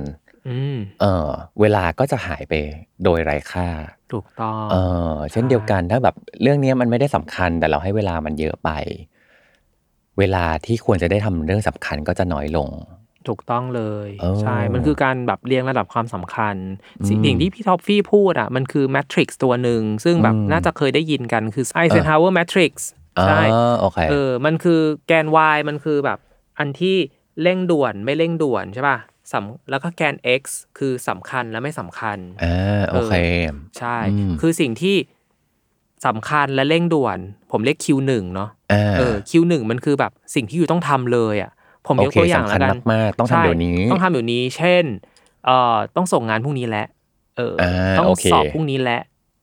[0.49, 1.29] อืมเออ
[1.61, 2.53] เวลาก็จะหายไป
[3.05, 3.69] โดยไร้ค่า
[4.13, 4.77] ถูกต้อง เอ
[5.13, 8.71] เช่นเดียวกันถ้าแบบเรื่องนี้มันไม่ได้สำคัญแต่เราให้เวลามันเยอะไป
[10.19, 12.71] เวลาที่ควรจะได้ทำเรื่องสำคัญก็จะน้อยลง
[13.29, 16.57] ถูกต้องเลยเออใช่ มันคือการแบบเรียงระดับความสำคัญ
[17.09, 22.89] สิ่งอืมสิ่งที่พี่ท็อฟฟี่พูดอะมันคือ matrix ตัวหนึ่ง ซึ่งแบบอืมน่าจะเคยได้ยินกันคือ Eisenhower Matrix
[23.19, 23.41] อ่าใช่
[23.81, 26.19] โอเคเออมันคือแกน y มันคือแบบ
[26.59, 26.97] อันที่
[27.43, 28.99] เร่งด่วนไม่เร่งด่วนใช่ป่ะ
[29.33, 30.43] สำแล้วก็แกน x
[30.79, 33.15] คือสำคัญและไม่สำคัญอ่าโอเค
[33.79, 34.97] ใช่อืมคือสิ่งที่
[36.07, 37.19] สำคัญและเร่งด่วน
[37.51, 41.51] ผมเรียก Q1 เนาะอ่าเออ Q1 มันคือแบบสิ่งที่อยู่ต้องทำเลยอะ
[41.87, 44.85] ผมยกโอเคตัวอย่างสำคัแล้วญกันมากๆต้องทำใช่เดี๋ยวนี้ ต้องทำเดี๋ยวนี้ เช่น
[45.47, 46.87] เอ่อต้องส่งงานพรุ่งนี้แหละ
[47.37, 49.01] เอออ่าต้องโอเคสอบพรุ่งนี้แหละ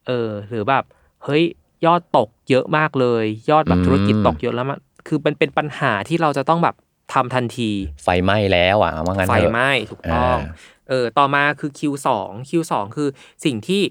[0.08, 0.84] เออหรือแบบ
[1.24, 1.43] เฮ้ย
[1.86, 4.78] ยอดตกเยอะมากเลย ยอดแบบอืมธุรกิจตกเยอะแล้วมัน
[5.08, 6.76] คือเป็นเป็นปัญหาที่เราจะต้องแบบ
[7.14, 7.72] ทำทันที
[8.04, 10.43] ไฟไหม้แล้วอะว่างั้นไฟเถอะไหม้ถูกต้องอ่า
[10.89, 12.10] เออต่อมาคือ Q2
[12.49, 13.10] Q2 คือ
[13.45, 13.82] สิ่งที่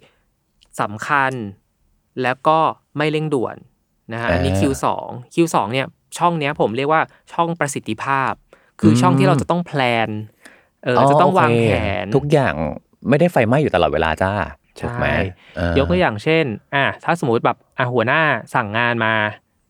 [0.81, 1.33] สำคัญ
[2.23, 2.59] แล้วก็
[2.97, 3.57] ไม่เร่งด่วน
[4.13, 4.87] นะฮะอันนี้ Q2
[5.35, 5.87] Q2 เนี่ย
[6.19, 7.03] ช่องเนี้ยผมเรียกว่า
[7.33, 8.33] ช่องประสิทธิภาพ
[8.81, 10.09] คืออมช่องที่เราจะต้องแพลน
[10.85, 11.71] เออจะต้องโควางแผ
[12.03, 12.55] น ทุกอย่าง
[13.09, 14.33] ไม่ได้ไฟไหม้อยู่ตลอดเวลาจ้า
[14.81, 15.19] ถูกไหมใช่
[15.57, 16.45] เออยกตัวอย่างเช่น
[16.75, 18.21] อะถ้าสมมติแบบอะหัวหน้า
[18.55, 19.15] สั่งงานมา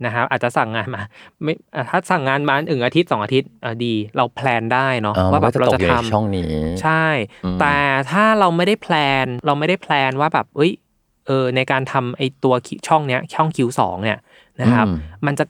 [0.04, 1.02] นะครับอาจจะสั่งงานมา
[1.42, 7.06] ไม่อะถ้าสั่งงานมาหนึ่งอาทิตย์สองอาทิตย์อะดี เราแพลนได้เนาะเออว่ามันแบก็บจะเราตกจะอยู่ทในช่องนี้ำใช่
[7.44, 7.76] อืมแต่
[8.10, 10.72] ถ้าเราไม่ได้แพลนเราไม่ได้แพลนว่าแบบเอ้ย
[11.26, 12.54] เออในการทำไอตัว
[12.88, 14.18] ช่องเนี้ยช่อง Q2 เนี่ย
[14.60, 14.96] นะครับอืม
[15.26, 15.44] มันจะ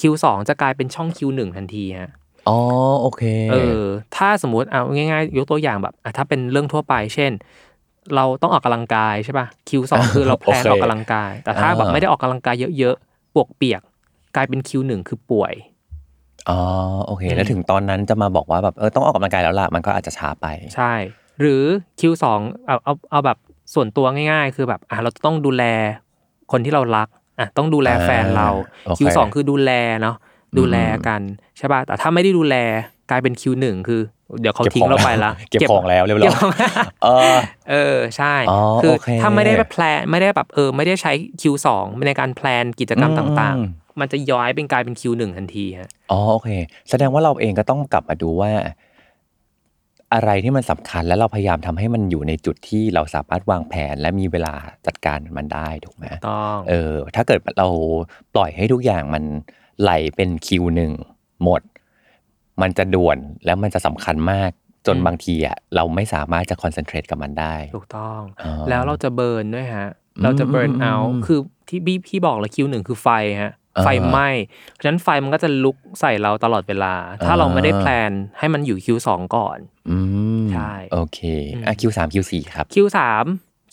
[0.00, 2.12] Q2 จะกลายเป็นช่อง Q1 ทันทีฮะ
[2.48, 2.58] อ๋อ
[3.00, 3.82] โอเคเออ
[4.16, 7.32] ถ้าสมมุติเอาง่ายๆ ยกตัวอย่างแบบอะถ้าเป็นเรื่องทั่วไป เช่น
[8.14, 13.82] เราต้องออกกำลังกายใช่ป่ะ Q2 คือเราแพลนโอเคออกกำลังกาย แต่ถ้าแบบอ่าไม่ได้ออกกำลังกายเยอะๆปวกเปียก
[14.36, 15.52] กลายเป็น Q1 คือป่วย
[16.48, 16.60] อ๋อ
[17.06, 20.92] โอเคอืมแล้วถึงตอนนั้นจะมาบอกว่าแบบเออต้องออกกำลังกายแล้วล่ะมันก็อาจจะช้าไป ใช่
[21.40, 21.62] หรือ
[22.00, 22.24] Q2
[22.66, 23.38] เอาเอาเอาแบบ
[23.74, 25.64] ส่วนตัวง่าย ๆ คือแบบอะเราต้องดูแล
[26.52, 27.08] คนที่เรารัก
[27.38, 30.16] อะต้องดูแลแฟนเราอ่าโอเค Q2 คือดูแลเนาะ
[30.58, 30.76] ดูแล
[31.08, 31.20] กัน
[31.58, 32.56] ใช่ป่ะแต่ถ้าไม่ได้ดูแล
[33.10, 34.00] กลายเป็น Q1 คือ
[34.40, 36.52] เดี๋ยวเขาทิ้งเราไปละเก็บของแล้วเรียบร้เก็อบยของ
[37.04, 37.36] เออ
[37.70, 41.12] เออใช่อ๋อคือโอเคถ้าไม่ได้แพลนไม่ได้แบบเออ ไม่ได้ใช้
[41.42, 41.68] Q2
[42.06, 46.48] ในการแพลนกิจกรรมอืมต่างอืมๆมันจะย้อยเป็นกลายเป็น Q1 ทันทีฮะอ๋อโอเค
[46.90, 48.50] แสดงว่าเราเองก็ต้องกลับมาดูว่า
[50.14, 54.54] อะไรที่มันสำคัญแล้วเราพยายามทำให้มันอยู่ในจุดที่เราสามารถวางแผนและมีเวลา
[54.86, 57.68] จัดการมันได้ถูกไหม ต้องเออถ้าเกิดเรา
[58.34, 59.24] ปล่อยให้ทุกอย่างมัน
[59.82, 60.92] ไหลเป็น Q หนึ่ง
[61.44, 61.62] หมด
[62.62, 64.50] มันจะด่วนแล้วมันจะสำคัญมาก
[64.86, 69.88] จนบางทีอะเราไม่สามารถจะ concentrate กับมันได้ถูกต้องอ๋อแล้วเราจะ burn ด้วยฮะ
[70.22, 71.38] เราจะ burn อืม out อืม คือ
[71.68, 73.08] ที่พี่พี่บอกเลย Q1 คือไฟ
[73.42, 74.28] ฮะอ่า ไฟไหม้
[74.72, 76.94] เพราะฉะนั้นไฟมันก็จะลุกใส่เราตลอดเวลา
[77.24, 79.58] ถ้าเราไม่ได้อ่า plan ให้มันอยู่ Q2 ก่อน
[79.90, 79.98] อื
[80.42, 81.18] มใช่โอเค
[81.66, 82.98] อะ Q สาม Q สี่ครับ Q3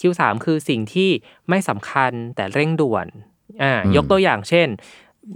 [0.02, 1.10] Q3 คือสิ่งที่
[1.50, 3.08] ไม่สำคัญแต่เร่งด่วน
[3.64, 4.68] อ่าอืมยกตัวอย่างเช่น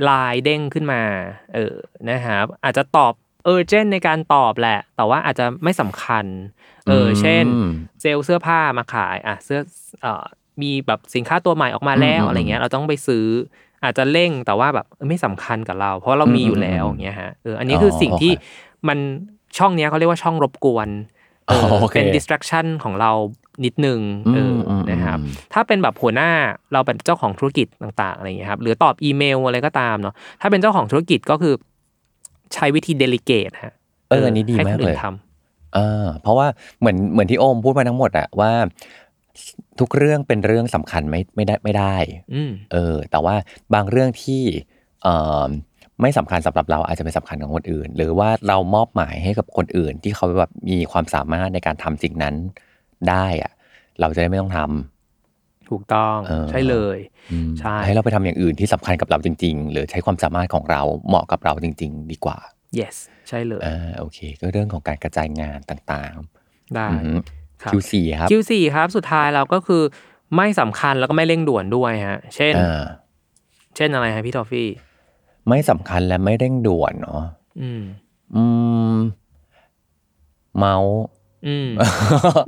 [0.04, 1.02] ไลน์เด้งขึ้นมา
[1.54, 1.76] เออ
[2.10, 3.14] นะครับอาจจะตอบ
[3.46, 6.26] เออเจนในการตอบแหละ แต่ว่าอาจจะไม่สำคัญ
[6.90, 7.70] เออเช่นอืม
[8.02, 9.60] เซลล์เสื้อผ้ามาขายอะเสื้อ
[10.02, 10.26] เอ่อ
[10.62, 13.26] มีแบบสินค้าตัวใหม่ออกมาแล้วอืมอะไรเงี้ยเราต้องไปซื้อ
[13.84, 18.46] อาจจะเร่งแต่ว่าแบบเออไม่สำคัญกับเรา เพราะเรามีอยู่แล้วอืมอย่างเงี้ยฮะเอออันนี้คือออสิ่งที่โอเค
[18.88, 18.98] มัน
[19.58, 20.90] ช่องเนี้ยเขาเรียกว่าช่องรบกวน
[21.48, 23.12] เออโอเคเป็น distraction ของเรา
[23.66, 24.00] นิดนึง
[24.36, 26.30] เอออมนะครับอืมถ้าเป็นแบบหัวหน้า
[26.74, 31.54] เราเป็นเจ้าของธุรกิจต่างๆอะไรอย่างเงี้ยครับหรือตอบอีเมลอะไรก็ตามเนาะถ้าเป็นเจ้าของธุรกิจก็คือ
[32.54, 33.74] ใช้วิธีเดลิเกตฮะ
[34.10, 35.06] เอออันนี้ดีให้มาคกนเลอื่ยนท
[35.78, 36.48] อ่าเพราะว่า
[36.80, 38.52] เหมือนเหมือนที่โอมพูดมาทั้งหมดอะว่า
[39.80, 43.36] ทุกเรื่องเป็นเรื่องสำคัญไม่ไม่ได้ไม่ได้ำอืมเออ แต่ว่า
[43.74, 44.44] บางเรื่องที่
[45.04, 45.16] เอ่
[45.46, 45.48] อ
[46.02, 52.36] ไม่สำคัญสำหรับเราอาจจะเป็นสำคัญของคนอื่น หรือว่าเรามอบหมายให้กับคนอื่น ที่เขาแบบมีความสามารถในการทำสิ่งนั้น
[53.10, 53.52] ได้อะ
[54.00, 56.98] เราจะได้ไม่ต้องทำถูกต้องเออใช่เลย
[57.32, 62.38] อืมใช่ให้เราไปทำอย่างอื่นที่สำคัญกับเราจริง ๆ หรือใช้ความสามารถของเราเหมาะกับเราจริง ๆ ดีกว่า
[62.80, 62.96] yes
[63.30, 66.14] ใช่เลยอ่าโอเค ก็เรื่องของการกระจายงานต่าง
[66.76, 67.26] ได้ๆอืมครับ
[67.74, 69.82] Q4 ครับ Q4 ครับสุดท้ายเราก็คือ
[70.38, 72.82] ไม่สำคัญแล้วก็ไม่เร่งด่วนด้วยฮะ เช่นอ่า
[73.76, 74.70] เช่นอะไรฮะพี่ทอฟฟี่
[75.50, 77.24] ไม่สำคัญและไม่เร่งด่วนเนาะ
[77.62, 77.82] อืม
[78.36, 78.44] อื
[78.92, 78.96] ม
[80.58, 80.98] เมาส์
[81.48, 81.68] อืม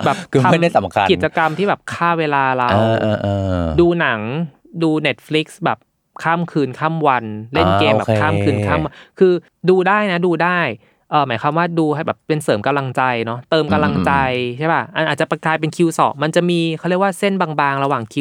[0.05, 3.27] แบบคือไม่ได้ทำสำคัญกิจกรรมที่แบบฆ่าเวลาเราเออเออเอ
[3.59, 4.19] อดูหนัง
[4.83, 5.79] ดู Netflix แบบ
[6.23, 9.33] ข้ามคืนข้ามวัน เล่นอ่าเกมแบบโอเคข้ามคืนข้ามวันคือ
[9.69, 10.59] ดูได้นะ ดูได้
[11.13, 14.11] เออหมายความว่าดูให้แบบเป็นเสริมกำลังใจเนาะเติมกำลังใจ
[14.57, 18.15] ใช่ป่ะอันอาจจะกลายเป็น Q2 มันจะมีเขาเรียกว่าเส้นบางๆ ระหว่าง Q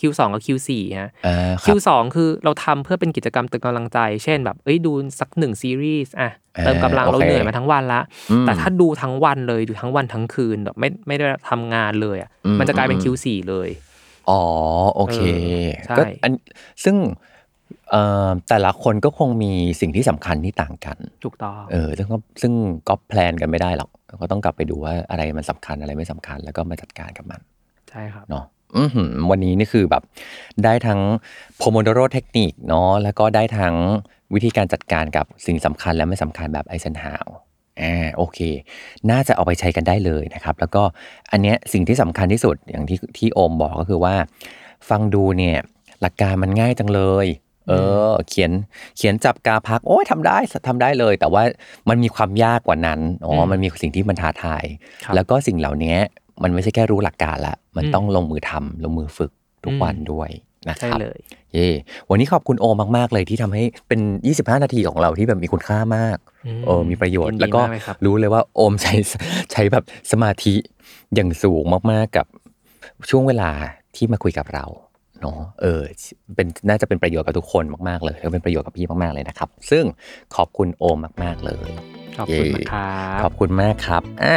[0.00, 0.70] Q2 กับ Q4
[1.00, 6.30] ฮะอ่าครับ Q2 คือเราทำเพื่อเป็นกิจกรรมเติมกำลังใจ เช่นแบบเอ้ยดูสักหนึ่งซีรีส์อะ
[6.64, 13.68] เติมกำลังอ่าเราโอเคเหนื่อยมาทั้งวันละอืมแต่ถ้าดูทั้งวันเลยดูทั้งวันทั้งคืนแบบไม่ไม่ได้ทำงานเลยอะอืมมันจะกลายเป็นอืม Q4 เลย
[14.30, 14.42] อ๋อ
[14.94, 16.32] โอเคเออใช่ก็อัน
[16.84, 17.33] ซึ่งเอ่อ
[18.48, 22.52] แต่ละคนก็คงมีสิ่งที่สำคัญที่ต่างกันถูกต้องเออซึ่งก็ซึ่ง
[22.88, 23.90] ก็แพลนกันไม่ได้หรอก
[24.22, 27.40] ก็ต้องกลับไปดูว่าอะไรมันสำคัญอะไรไม่สำคัญ แล้วก็มาจัดการกับมัน
[27.90, 28.44] ใช่ครับเนาะ
[28.76, 30.02] อื้อหือวันนี้นี่คือแบบ
[30.64, 31.00] ได้ทั้ง
[31.60, 33.74] Pomodoro เทคนิคเนาะแล้วก็ได้ทั้ง
[34.34, 37.28] วิธีการจัดการกับสิ่งสำคัญและไม่สำคัญแบบไอเซนฮาว
[37.80, 38.38] อ่าโอเค
[39.10, 40.82] น่าจะเอาไปใช้กันได้เลยนะครับ แล้วก็
[41.32, 44.14] อันเนี้ยสิ่งที่สำคัญที่สุดอย่างที่ที่โอมบอกก็คือว่า
[44.88, 45.58] ฟังดูเนี่ย
[46.00, 47.26] หลักการมันง่ายจังเลย
[47.68, 47.72] เอ
[48.10, 48.50] อ เขียน
[48.96, 50.38] เขียนจับกาพัก โอ้ยทำได้
[50.68, 51.42] ทำได้เลย แต่ว่า
[51.88, 54.64] มันมีความยากกว่านั้นอ๋ออมมันมีสิ่งที่มันท้าทาย
[55.04, 55.96] ครับแล้วก็สิ่งเหล่านี้
[56.42, 59.30] มันไม่ใช่แค่รู้หลักการละมันอืมต้องลงมือทำลงมือฝึก
[59.64, 60.30] ทุกอืมวันด้วย
[60.68, 61.18] นะคใช่รับเลย
[61.52, 61.68] เย่
[62.10, 62.64] วันนี้ขอบคุณโอ
[62.96, 64.00] มาก ๆ เลยที่ทำให้เป็น
[64.34, 68.94] 25 นาทีของเราที่แบบมีคุณค่ามากอืมเออมีประโยชน์ยินดีแล้วก็มากเลยครับรู้เลยว่าโอมใช้
[69.52, 70.54] ใช้แบบสมาธิ
[71.14, 72.26] อย่างสูงมากๆกับ
[73.10, 73.50] ช่วงเวลา
[73.96, 74.64] ที่มาคุยกับเรา
[75.20, 75.82] เนาะเออ
[76.36, 79.84] เป็นน่าจะเป็นประโยชน์กับทุกคนมากๆเลยแล้วเป็นประโยชน์กับพี่มากๆเลยนะครับ ซึ่ง
[80.36, 81.70] ขอบคุณโอมมาก ๆ เลย
[82.18, 84.36] ขอบคุณเย่มากครับขอบคุณมากครับอ่า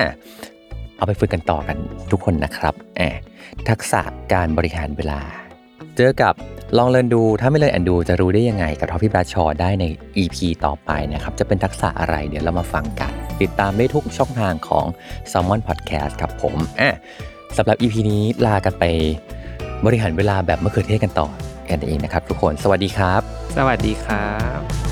[0.98, 1.78] เอาไปฝึกกันต่อกัน
[2.12, 3.22] ทุกคนนะครับแอบ
[3.70, 4.02] ทักษะ
[4.34, 5.22] การบริหารเวลา
[5.98, 6.34] เจอกับ
[6.78, 9.86] ลองเรียนดู ถ้าไม่เลยแอนดูจะรู้ได้ยังไงกับทอฟฟี่บราชอได้ใน
[10.18, 13.12] EP ต่อไปนะครับ จะเป็นทักษะอะไรเดี๋ยวเรามาฟังกัน
[13.42, 14.86] ติดตามได้ทุกช่องทางของ
[15.32, 16.96] s ซ l m o n Podcast ครับผมอะ
[17.58, 18.84] สำหรับ EP นี้ลากันไป
[19.86, 21.28] บริหารเวลาแบบมะเขือเทศกันต่อ
[21.70, 23.22] กันเองนะครับทุกคน สวัสดีครับ
[23.58, 24.87] สวัสดีครับ